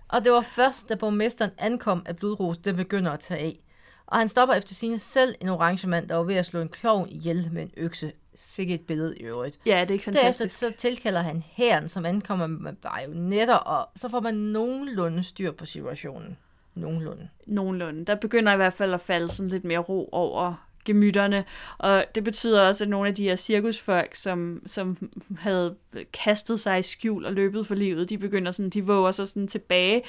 Og 0.09 0.25
det 0.25 0.33
var 0.33 0.41
først, 0.41 0.89
da 0.89 0.95
borgmesteren 0.95 1.51
ankom, 1.59 2.03
at 2.07 2.17
blodros 2.17 2.59
det 2.59 2.77
begynder 2.77 3.13
at 3.13 3.21
tage 3.21 3.41
af. 3.41 3.59
Og 4.07 4.19
han 4.19 4.29
stopper 4.29 4.55
efter 4.55 4.75
sine 4.75 4.99
selv 4.99 5.35
en 5.41 5.49
orange 5.49 5.89
mand, 5.89 6.09
der 6.09 6.15
var 6.15 6.23
ved 6.23 6.35
at 6.35 6.47
slå 6.47 6.61
en 6.61 6.69
klovn 6.69 7.09
ihjel 7.09 7.49
med 7.53 7.63
en 7.63 7.71
økse. 7.77 8.13
Sikke 8.35 8.75
et 8.75 8.81
billede 8.81 9.17
i 9.17 9.23
øvrigt. 9.23 9.59
Ja, 9.67 9.81
det 9.81 9.91
er 9.91 9.93
ikke 9.93 10.05
fantastisk. 10.05 10.39
Derefter 10.39 10.69
så 10.69 10.75
tilkalder 10.79 11.21
han 11.21 11.45
herren, 11.47 11.89
som 11.89 12.07
ankommer 12.07 12.47
med 12.47 12.73
bajonetter, 12.73 13.55
og 13.55 13.89
så 13.95 14.09
får 14.09 14.21
man 14.21 14.35
nogenlunde 14.35 15.23
styr 15.23 15.53
på 15.53 15.67
situationen. 15.67 16.37
Nogenlunde. 16.75 17.29
Nogenlunde. 17.47 18.05
Der 18.05 18.15
begynder 18.15 18.53
i 18.53 18.57
hvert 18.57 18.73
fald 18.73 18.95
at 18.95 19.01
falde 19.01 19.33
sådan 19.33 19.51
lidt 19.51 19.65
mere 19.65 19.79
ro 19.79 20.09
over 20.13 20.55
gemytterne, 20.85 21.45
og 21.79 22.05
det 22.15 22.25
betyder 22.25 22.63
også, 22.63 22.85
at 22.85 22.91
nogle 22.91 23.09
af 23.09 23.15
de 23.15 23.25
her 23.25 23.37
cirkusfolk, 23.37 24.15
som, 24.15 24.63
som 24.67 25.11
havde 25.39 25.77
kastet 26.13 26.61
sig 26.61 26.79
i 26.79 26.83
skjul 26.83 27.27
og 27.27 27.33
løbet 27.33 27.67
for 27.67 27.75
livet, 27.75 28.09
de 28.09 28.19
begynder 28.19 28.51
sådan, 28.51 28.71
de 28.71 28.85
våger 28.85 29.11
sig 29.11 29.29
sådan 29.29 29.49
tilbage 29.49 30.03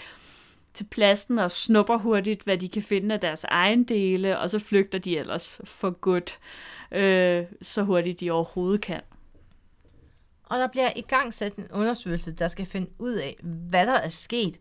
til 0.74 0.84
pladsen 0.84 1.40
og 1.40 1.52
snupper 1.52 1.98
hurtigt, 1.98 2.44
hvad 2.44 2.58
de 2.58 2.70
kan 2.70 2.82
finde 2.82 3.16
af 3.16 3.22
deres 3.22 3.44
egen 3.44 3.84
dele, 3.84 4.40
og 4.40 4.50
så 4.50 4.60
flygter 4.60 5.00
de 5.00 5.18
ellers 5.18 5.62
for 5.64 5.90
godt, 5.90 6.40
øh, 6.92 7.46
så 7.62 7.84
hurtigt 7.84 8.20
de 8.20 8.32
overhovedet 8.32 8.82
kan. 8.82 9.02
Og 10.44 10.60
der 10.60 10.68
bliver 10.68 10.92
i 10.96 11.02
gang 11.02 11.34
sat 11.34 11.56
en 11.56 11.68
undersøgelse, 11.72 12.32
der 12.32 12.48
skal 12.48 12.66
finde 12.66 12.90
ud 13.00 13.14
af, 13.14 13.36
hvad 13.44 13.88
der 13.88 13.94
er 13.94 14.10
sket, 14.10 14.60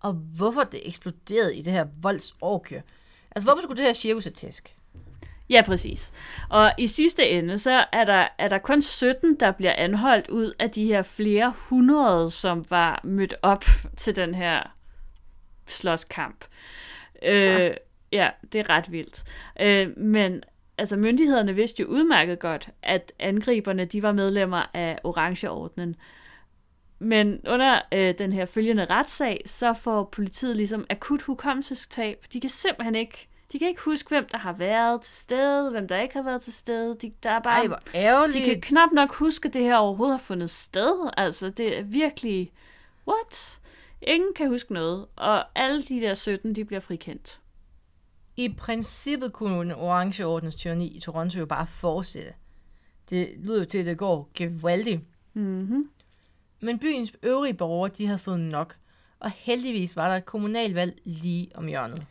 og 0.00 0.12
hvorfor 0.12 0.64
det 0.64 0.88
eksploderede 0.88 1.56
i 1.56 1.62
det 1.62 1.72
her 1.72 1.86
voldsorgie. 2.02 2.82
Altså, 3.30 3.46
hvorfor 3.46 3.62
skulle 3.62 3.78
det 3.78 3.86
her 3.86 3.92
cirkus 3.92 4.28
tæsk? 4.34 4.76
Ja, 5.50 5.62
præcis. 5.66 6.12
Og 6.50 6.72
i 6.78 6.86
sidste 6.86 7.28
ende, 7.28 7.58
så 7.58 7.84
er 7.92 8.04
der, 8.04 8.28
er 8.38 8.48
der 8.48 8.58
kun 8.58 8.82
17, 8.82 9.40
der 9.40 9.52
bliver 9.52 9.74
anholdt 9.76 10.28
ud 10.28 10.52
af 10.58 10.70
de 10.70 10.84
her 10.84 11.02
flere 11.02 11.54
hundrede, 11.56 12.30
som 12.30 12.64
var 12.70 13.00
mødt 13.04 13.34
op 13.42 13.64
til 13.96 14.16
den 14.16 14.34
her 14.34 14.76
slåskamp. 15.72 16.44
Øh, 17.22 17.70
Ja, 18.12 18.30
det 18.52 18.58
er 18.58 18.70
ret 18.70 18.92
vildt. 18.92 19.22
Øh, 19.60 19.98
men 19.98 20.42
altså 20.78 20.96
myndighederne 20.96 21.54
vidste 21.54 21.82
jo 21.82 21.88
udmærket 21.88 22.38
godt, 22.38 22.68
at 22.82 23.12
angriberne 23.18 23.84
de 23.84 24.02
var 24.02 24.12
medlemmer 24.12 24.62
af 24.74 24.98
Orangeordnen. 25.04 25.96
Men 26.98 27.40
under 27.46 27.80
øh, 27.94 28.14
den 28.18 28.32
her 28.32 28.46
følgende 28.46 28.84
retssag, 28.84 29.42
så 29.46 29.74
får 29.74 30.04
politiet 30.12 30.56
ligesom 30.56 30.86
akut 30.90 31.22
hukommelsestab. 31.22 32.24
De 32.32 32.40
kan 32.40 32.50
simpelthen 32.50 32.94
ikke, 32.94 33.28
de 33.52 33.58
kan 33.58 33.68
ikke 33.68 33.80
huske, 33.82 34.08
hvem 34.08 34.26
der 34.32 34.38
har 34.38 34.52
været 34.52 35.00
til 35.00 35.14
stede, 35.14 35.70
hvem 35.70 35.88
der 35.88 36.00
ikke 36.00 36.14
har 36.14 36.22
været 36.22 36.42
til 36.42 36.52
stede. 36.52 36.96
De, 37.02 37.12
der 37.22 37.30
er 37.30 37.40
bare, 37.40 37.60
Ej, 37.60 37.66
hvor 37.66 37.78
ærgerligt. 37.94 38.44
de 38.46 38.50
kan 38.50 38.60
knap 38.60 38.92
nok 38.92 39.14
huske, 39.14 39.46
at 39.46 39.54
det 39.54 39.62
her 39.62 39.76
overhovedet 39.76 40.18
har 40.18 40.24
fundet 40.24 40.50
sted. 40.50 41.10
Altså, 41.16 41.50
det 41.50 41.78
er 41.78 41.82
virkelig... 41.82 42.52
What? 43.08 43.58
Ingen 44.02 44.34
kan 44.34 44.48
huske 44.48 44.72
noget, 44.72 45.06
og 45.16 45.44
alle 45.58 45.82
de 45.82 46.00
der 46.00 46.14
17, 46.14 46.54
de 46.54 46.64
bliver 46.64 46.80
frikendt. 46.80 47.40
I 48.36 48.48
princippet 48.58 49.32
kunne 49.32 49.60
en 49.62 49.70
orange 49.72 50.26
ordens 50.26 50.56
tyranni 50.56 50.86
i 50.86 51.00
Toronto 51.00 51.38
jo 51.38 51.46
bare 51.46 51.66
fortsætte. 51.66 52.32
Det 53.10 53.34
lyder 53.38 53.58
jo 53.58 53.64
til, 53.64 53.78
at 53.78 53.86
det 53.86 53.98
går 53.98 54.30
gevaldigt. 54.34 55.00
Mm-hmm. 55.34 55.90
Men 56.60 56.78
byens 56.78 57.12
øvrige 57.22 57.54
borgere, 57.54 57.90
de 57.98 58.06
havde 58.06 58.18
fået 58.18 58.40
nok. 58.40 58.76
Og 59.20 59.30
heldigvis 59.30 59.96
var 59.96 60.08
der 60.08 60.16
et 60.16 60.24
kommunalvalg 60.24 60.98
lige 61.04 61.50
om 61.54 61.66
hjørnet. 61.66 62.06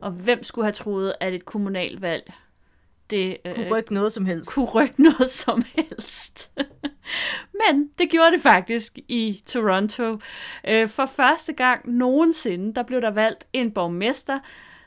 Og 0.00 0.10
hvem 0.10 0.42
skulle 0.42 0.64
have 0.64 0.72
troet, 0.72 1.14
at 1.20 1.34
et 1.34 1.44
kommunalvalg 1.44 2.32
det 3.10 3.36
øh, 3.44 3.54
Kunne 3.54 3.76
rykke 3.76 3.94
noget 3.94 4.12
som 4.12 4.24
helst. 4.24 4.54
kunne 4.54 4.66
rykke 4.66 5.02
noget 5.02 5.30
som 5.30 5.62
helst. 5.74 6.50
Men 7.52 7.88
det 7.98 8.10
gjorde 8.10 8.32
det 8.32 8.42
faktisk 8.42 8.98
i 9.08 9.42
Toronto. 9.46 10.18
Øh, 10.68 10.88
for 10.88 11.06
første 11.06 11.52
gang 11.52 11.90
nogensinde, 11.90 12.74
der 12.74 12.82
blev 12.82 13.00
der 13.00 13.10
valgt 13.10 13.46
en 13.52 13.70
borgmester, 13.70 14.38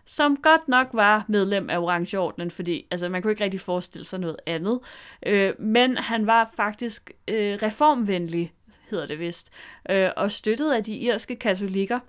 som 0.05 0.37
godt 0.37 0.67
nok 0.67 0.87
var 0.93 1.25
medlem 1.27 1.69
af 1.69 1.77
Orangeordnen, 1.77 2.51
fordi 2.51 2.87
altså, 2.91 3.09
man 3.09 3.21
kunne 3.21 3.31
ikke 3.31 3.43
rigtig 3.43 3.61
forestille 3.61 4.05
sig 4.05 4.19
noget 4.19 4.37
andet. 4.45 4.79
Øh, 5.25 5.53
Men 5.59 5.97
han 5.97 6.27
var 6.27 6.51
faktisk 6.57 7.11
øh, 7.27 7.59
reformvenlig, 7.63 8.53
hedder 8.89 9.07
det 9.07 9.19
vist, 9.19 9.51
øh, 9.89 10.09
og 10.17 10.31
støttet 10.31 10.71
af 10.71 10.83
de 10.83 10.95
irske 10.97 11.35
katolikker, 11.35 11.99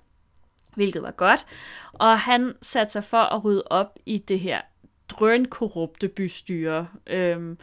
hvilket 0.75 1.03
var 1.03 1.11
godt. 1.11 1.47
Og 1.93 2.21
han 2.21 2.55
satte 2.63 2.93
sig 2.93 3.05
for 3.05 3.35
at 3.35 3.45
rydde 3.45 3.63
op 3.71 3.99
i 4.07 4.19
det 4.19 4.41
her 4.41 4.61
drønkorrupte 5.09 6.09
bystyre. 6.09 6.89
Øh, 7.07 7.57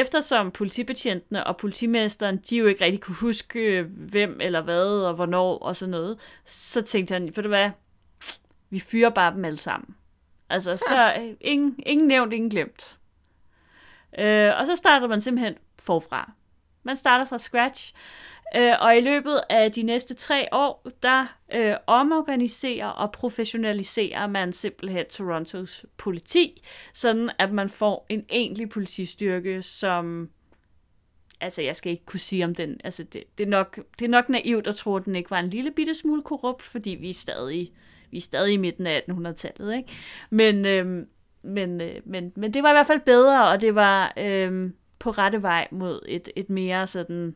eftersom 0.00 0.50
politibetjentene 0.50 1.46
og 1.46 1.56
politimesteren, 1.56 2.36
de 2.36 2.56
jo 2.56 2.66
ikke 2.66 2.84
rigtig 2.84 3.00
kunne 3.00 3.16
huske, 3.16 3.60
øh, 3.60 3.86
hvem 4.10 4.38
eller 4.40 4.60
hvad 4.60 4.88
og 4.88 5.14
hvornår 5.14 5.58
og 5.58 5.76
sådan 5.76 5.90
noget, 5.90 6.18
så 6.44 6.82
tænkte 6.82 7.12
han, 7.12 7.32
for 7.32 7.42
det 7.42 7.50
hvad, 7.50 7.70
vi 8.70 8.80
fyrer 8.80 9.10
bare 9.10 9.34
dem 9.34 9.44
alle 9.44 9.56
sammen. 9.56 9.96
Altså, 10.50 10.76
så 10.76 11.14
øh, 11.18 11.36
ingen, 11.40 11.76
ingen 11.86 12.08
nævnt, 12.08 12.32
ingen 12.32 12.50
glemt. 12.50 12.98
Øh, 14.18 14.52
og 14.58 14.66
så 14.66 14.76
starter 14.76 15.08
man 15.08 15.20
simpelthen 15.20 15.54
forfra. 15.82 16.32
Man 16.82 16.96
starter 16.96 17.24
fra 17.24 17.38
scratch, 17.38 17.94
øh, 18.56 18.72
og 18.80 18.96
i 18.96 19.00
løbet 19.00 19.40
af 19.50 19.72
de 19.72 19.82
næste 19.82 20.14
tre 20.14 20.48
år, 20.52 20.88
der 21.02 21.38
øh, 21.54 21.74
omorganiserer 21.86 22.86
og 22.86 23.12
professionaliserer 23.12 24.26
man 24.26 24.52
simpelthen 24.52 25.06
Torontos 25.10 25.86
politi, 25.96 26.62
sådan 26.94 27.30
at 27.38 27.52
man 27.52 27.68
får 27.68 28.06
en 28.08 28.24
egentlig 28.30 28.68
politistyrke, 28.68 29.62
som 29.62 30.30
altså 31.40 31.62
jeg 31.62 31.76
skal 31.76 31.92
ikke 31.92 32.04
kunne 32.04 32.20
sige 32.20 32.44
om 32.44 32.54
den, 32.54 32.80
altså 32.84 33.04
det, 33.04 33.24
det, 33.38 33.44
er 33.44 33.50
nok, 33.50 33.80
det 33.98 34.04
er 34.04 34.08
nok 34.08 34.28
naivt 34.28 34.66
at 34.66 34.76
tro, 34.76 34.96
at 34.96 35.04
den 35.04 35.14
ikke 35.16 35.30
var 35.30 35.38
en 35.38 35.50
lille 35.50 35.70
bitte 35.70 35.94
smule 35.94 36.22
korrupt, 36.22 36.62
fordi 36.62 36.90
vi 36.90 37.08
er 37.08 37.14
stadig, 37.14 37.72
vi 38.10 38.16
er 38.16 38.20
stadig 38.20 38.54
i 38.54 38.56
midten 38.56 38.86
af 38.86 39.02
1800-tallet, 39.10 39.76
ikke? 39.76 39.92
Men, 40.30 40.66
øhm, 40.66 41.06
men, 41.42 41.80
øh, 41.80 41.94
men, 42.04 42.32
men 42.36 42.54
det 42.54 42.62
var 42.62 42.70
i 42.70 42.72
hvert 42.72 42.86
fald 42.86 43.00
bedre, 43.00 43.48
og 43.48 43.60
det 43.60 43.74
var 43.74 44.12
øhm, 44.16 44.74
på 44.98 45.10
rette 45.10 45.42
vej 45.42 45.68
mod 45.70 46.00
et, 46.08 46.28
et 46.36 46.50
mere 46.50 46.86
sådan 46.86 47.34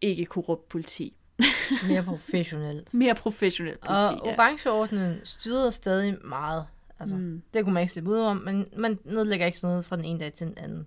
ikke 0.00 0.24
korrupt 0.24 0.68
politi. 0.68 1.14
Mere 1.88 2.02
professionelt. 2.02 2.94
Mere 2.94 3.14
professionelt 3.14 3.80
politi, 3.80 4.20
Og 4.20 4.22
orangeordnen 4.22 5.20
styrede 5.24 5.72
stadig 5.72 6.16
meget. 6.24 6.66
Altså, 7.00 7.16
mm. 7.16 7.42
Det 7.54 7.64
kunne 7.64 7.74
man 7.74 7.80
ikke 7.80 7.92
se 7.92 8.02
ud 8.06 8.18
om, 8.18 8.36
men 8.36 8.66
man 8.76 8.98
nedlægger 9.04 9.46
ikke 9.46 9.58
sådan 9.58 9.72
noget 9.72 9.84
fra 9.84 9.96
den 9.96 10.04
ene 10.04 10.20
dag 10.20 10.32
til 10.32 10.46
den 10.46 10.58
anden. 10.58 10.86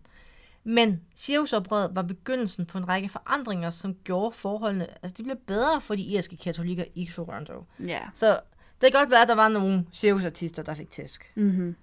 Men 0.63 1.01
Sirius-oprøret 1.15 1.95
var 1.95 2.01
begyndelsen 2.01 2.65
på 2.65 2.77
en 2.77 2.87
række 2.87 3.09
forandringer, 3.09 3.69
som 3.69 3.95
gjorde 4.03 4.35
forholdene, 4.35 4.87
altså 5.03 5.15
de 5.17 5.23
blev 5.23 5.35
bedre 5.47 5.81
for 5.81 5.95
de 5.95 6.01
irske 6.01 6.37
katolikker 6.37 6.83
i 6.95 7.09
Toronto. 7.15 7.65
Ja. 7.79 7.99
Så 8.13 8.39
det 8.81 8.91
kan 8.91 8.99
godt 8.99 9.11
være, 9.11 9.21
at 9.21 9.27
der 9.27 9.35
var 9.35 9.47
nogle 9.47 9.85
cirkusartister, 9.93 10.63
der 10.63 10.73
fik 10.73 10.91
tæsk. 10.91 11.31
Mm-hmm. 11.35 11.75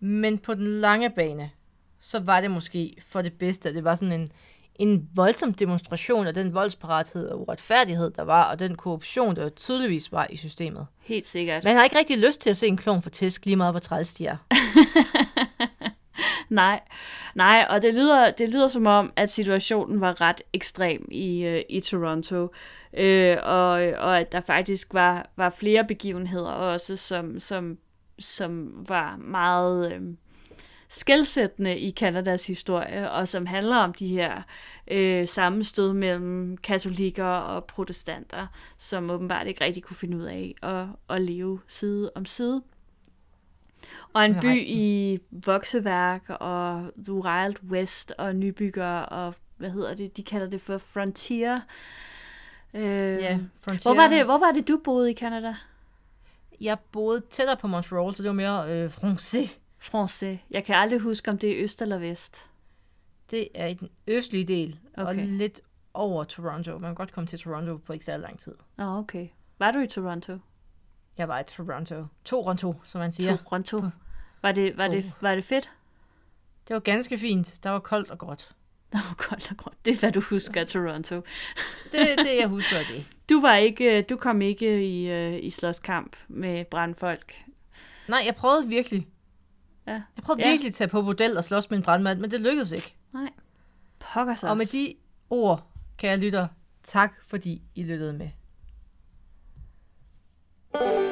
Men 0.00 0.38
på 0.38 0.54
den 0.54 0.66
lange 0.66 1.10
bane, 1.10 1.50
så 2.00 2.20
var 2.20 2.40
det 2.40 2.50
måske 2.50 2.96
for 3.06 3.22
det 3.22 3.32
bedste. 3.32 3.74
Det 3.74 3.84
var 3.84 3.94
sådan 3.94 4.20
en, 4.20 4.32
en 4.78 5.08
voldsom 5.14 5.54
demonstration 5.54 6.26
af 6.26 6.34
den 6.34 6.54
voldsparathed 6.54 7.28
og 7.28 7.40
uretfærdighed, 7.40 8.10
der 8.10 8.22
var, 8.22 8.50
og 8.50 8.58
den 8.58 8.74
korruption, 8.74 9.36
der 9.36 9.48
tydeligvis 9.48 10.12
var 10.12 10.26
i 10.30 10.36
systemet. 10.36 10.86
Helt 11.00 11.26
sikkert. 11.26 11.64
Man 11.64 11.76
har 11.76 11.84
ikke 11.84 11.98
rigtig 11.98 12.18
lyst 12.18 12.40
til 12.40 12.50
at 12.50 12.56
se 12.56 12.66
en 12.66 12.76
klon 12.76 13.02
for 13.02 13.10
tæsk, 13.10 13.44
lige 13.44 13.56
meget 13.56 13.72
hvor 13.72 13.80
træls 13.80 14.14
de 14.14 14.26
er. 14.26 14.36
Nej, 16.48 16.80
nej, 17.34 17.66
og 17.70 17.82
det 17.82 17.94
lyder, 17.94 18.30
det 18.30 18.48
lyder 18.48 18.68
som 18.68 18.86
om, 18.86 19.12
at 19.16 19.30
situationen 19.30 20.00
var 20.00 20.20
ret 20.20 20.42
ekstrem 20.52 21.08
i, 21.10 21.44
øh, 21.44 21.62
i 21.68 21.80
Toronto, 21.80 22.48
øh, 22.96 23.36
og, 23.42 23.70
og 23.98 24.18
at 24.18 24.32
der 24.32 24.40
faktisk 24.40 24.94
var, 24.94 25.30
var 25.36 25.50
flere 25.50 25.84
begivenheder 25.84 26.50
også, 26.50 26.96
som, 26.96 27.40
som, 27.40 27.78
som 28.18 28.72
var 28.88 29.16
meget 29.16 29.92
øh, 29.92 30.00
skældsættende 30.88 31.78
i 31.78 31.90
Kanadas 31.90 32.46
historie, 32.46 33.10
og 33.10 33.28
som 33.28 33.46
handler 33.46 33.76
om 33.76 33.94
de 33.94 34.08
her 34.08 34.42
øh, 34.88 35.28
sammenstød 35.28 35.92
mellem 35.92 36.56
katolikker 36.56 37.24
og 37.24 37.64
protestanter, 37.64 38.46
som 38.78 39.10
åbenbart 39.10 39.46
ikke 39.46 39.64
rigtig 39.64 39.82
kunne 39.82 39.96
finde 39.96 40.16
ud 40.16 40.24
af 40.24 40.54
at, 40.62 40.86
at 41.16 41.22
leve 41.22 41.60
side 41.68 42.10
om 42.14 42.26
side. 42.26 42.62
Og 44.12 44.24
en 44.24 44.36
by 44.40 44.62
i 44.66 45.18
vokseværk 45.30 46.22
og 46.28 46.90
The 47.04 47.12
Wild 47.12 47.56
West 47.70 48.12
og 48.18 48.36
nybygger 48.36 48.98
og 48.98 49.34
hvad 49.56 49.70
hedder 49.70 49.94
det? 49.94 50.16
De 50.16 50.22
kalder 50.22 50.50
det 50.50 50.60
for 50.60 50.78
Frontier. 50.78 51.60
Øh, 52.74 52.82
Ja, 52.82 53.38
Frontier. 53.62 53.92
hvor, 53.92 54.02
var 54.02 54.08
det, 54.08 54.24
hvor 54.24 54.38
var 54.38 54.52
det, 54.52 54.68
du 54.68 54.80
boede 54.84 55.10
i 55.10 55.14
Canada? 55.14 55.54
Jeg 56.60 56.78
boede 56.92 57.20
tættere 57.30 57.56
på 57.56 57.66
Montreal, 57.66 58.14
så 58.14 58.22
det 58.22 58.28
var 58.28 58.34
mere 58.34 58.82
øh, 58.84 58.90
français. 58.90 59.58
Francais. 59.86 60.38
Jeg 60.50 60.64
kan 60.64 60.74
aldrig 60.74 61.00
huske, 61.00 61.30
om 61.30 61.38
det 61.38 61.50
er 61.50 61.64
øst 61.64 61.82
eller 61.82 61.98
vest. 61.98 62.46
Det 63.30 63.48
er 63.54 63.66
i 63.66 63.74
den 63.74 63.88
østlige 64.06 64.44
del, 64.44 64.78
okay. 64.96 65.06
og 65.08 65.14
lidt 65.14 65.60
over 65.94 66.24
Toronto. 66.24 66.72
Man 66.72 66.88
kan 66.88 66.94
godt 66.94 67.12
komme 67.12 67.26
til 67.26 67.38
Toronto 67.38 67.76
på 67.76 67.92
ikke 67.92 68.04
så 68.04 68.16
lang 68.16 68.38
tid. 68.38 68.54
Nå, 68.76 68.84
okay. 68.84 69.28
Var 69.58 69.70
du 69.70 69.78
i 69.78 69.86
Toronto? 69.86 70.38
Jeg 71.18 71.28
var 71.28 71.40
i 71.40 71.44
Toronto. 71.44 72.06
Toronto, 72.24 72.74
som 72.84 72.98
man 72.98 73.12
siger. 73.12 73.36
Toronto. 73.36 73.84
Var 74.42 74.52
det, 74.52 74.78
var, 74.78 74.88
det, 74.88 75.12
var 75.20 75.34
det 75.34 75.44
fedt? 75.44 75.70
Det 76.68 76.74
var 76.74 76.80
ganske 76.80 77.18
fint. 77.18 77.58
Der 77.62 77.70
var 77.70 77.78
koldt 77.78 78.10
og 78.10 78.18
gråt. 78.18 78.54
Nå, 78.92 78.98
koldt 79.16 79.50
og 79.50 79.56
gråt. 79.56 79.74
Det 79.84 79.94
er, 79.94 79.98
hvad 80.00 80.12
du 80.12 80.20
husker 80.20 80.60
af 80.60 80.66
Toronto. 80.66 81.14
Det 81.92 82.12
er 82.12 82.16
det, 82.16 82.36
jeg 82.40 82.48
husker 82.48 82.76
det. 82.78 83.06
Du, 83.28 83.40
var 83.40 83.54
ikke, 83.54 84.02
du 84.02 84.16
kom 84.16 84.42
ikke 84.42 84.86
i, 84.86 85.10
øh, 85.10 85.44
i 85.44 85.50
slåskamp 85.50 86.16
med 86.28 86.64
brandfolk. 86.64 87.34
Nej, 88.08 88.22
jeg 88.26 88.34
prøvede 88.34 88.68
virkelig. 88.68 89.08
Jeg 89.86 90.02
prøvede 90.22 90.42
ja. 90.42 90.50
virkelig 90.50 90.68
at 90.68 90.74
tage 90.74 90.88
på 90.88 91.02
model 91.02 91.36
og 91.36 91.44
slås 91.44 91.70
med 91.70 91.78
en 91.78 91.84
brandmand, 91.84 92.20
men 92.20 92.30
det 92.30 92.40
lykkedes 92.40 92.72
ikke. 92.72 92.94
Nej. 93.12 93.30
Pokker 93.98 94.34
sig 94.34 94.50
Og 94.50 94.56
med 94.56 94.66
de 94.66 94.94
ord, 95.30 95.66
kan 95.98 96.10
jeg 96.10 96.18
lytter, 96.18 96.48
tak 96.84 97.12
fordi 97.26 97.62
I 97.74 97.84
lyttede 97.84 98.12
med. 98.12 98.30
thank 100.74 101.00
you 101.00 101.05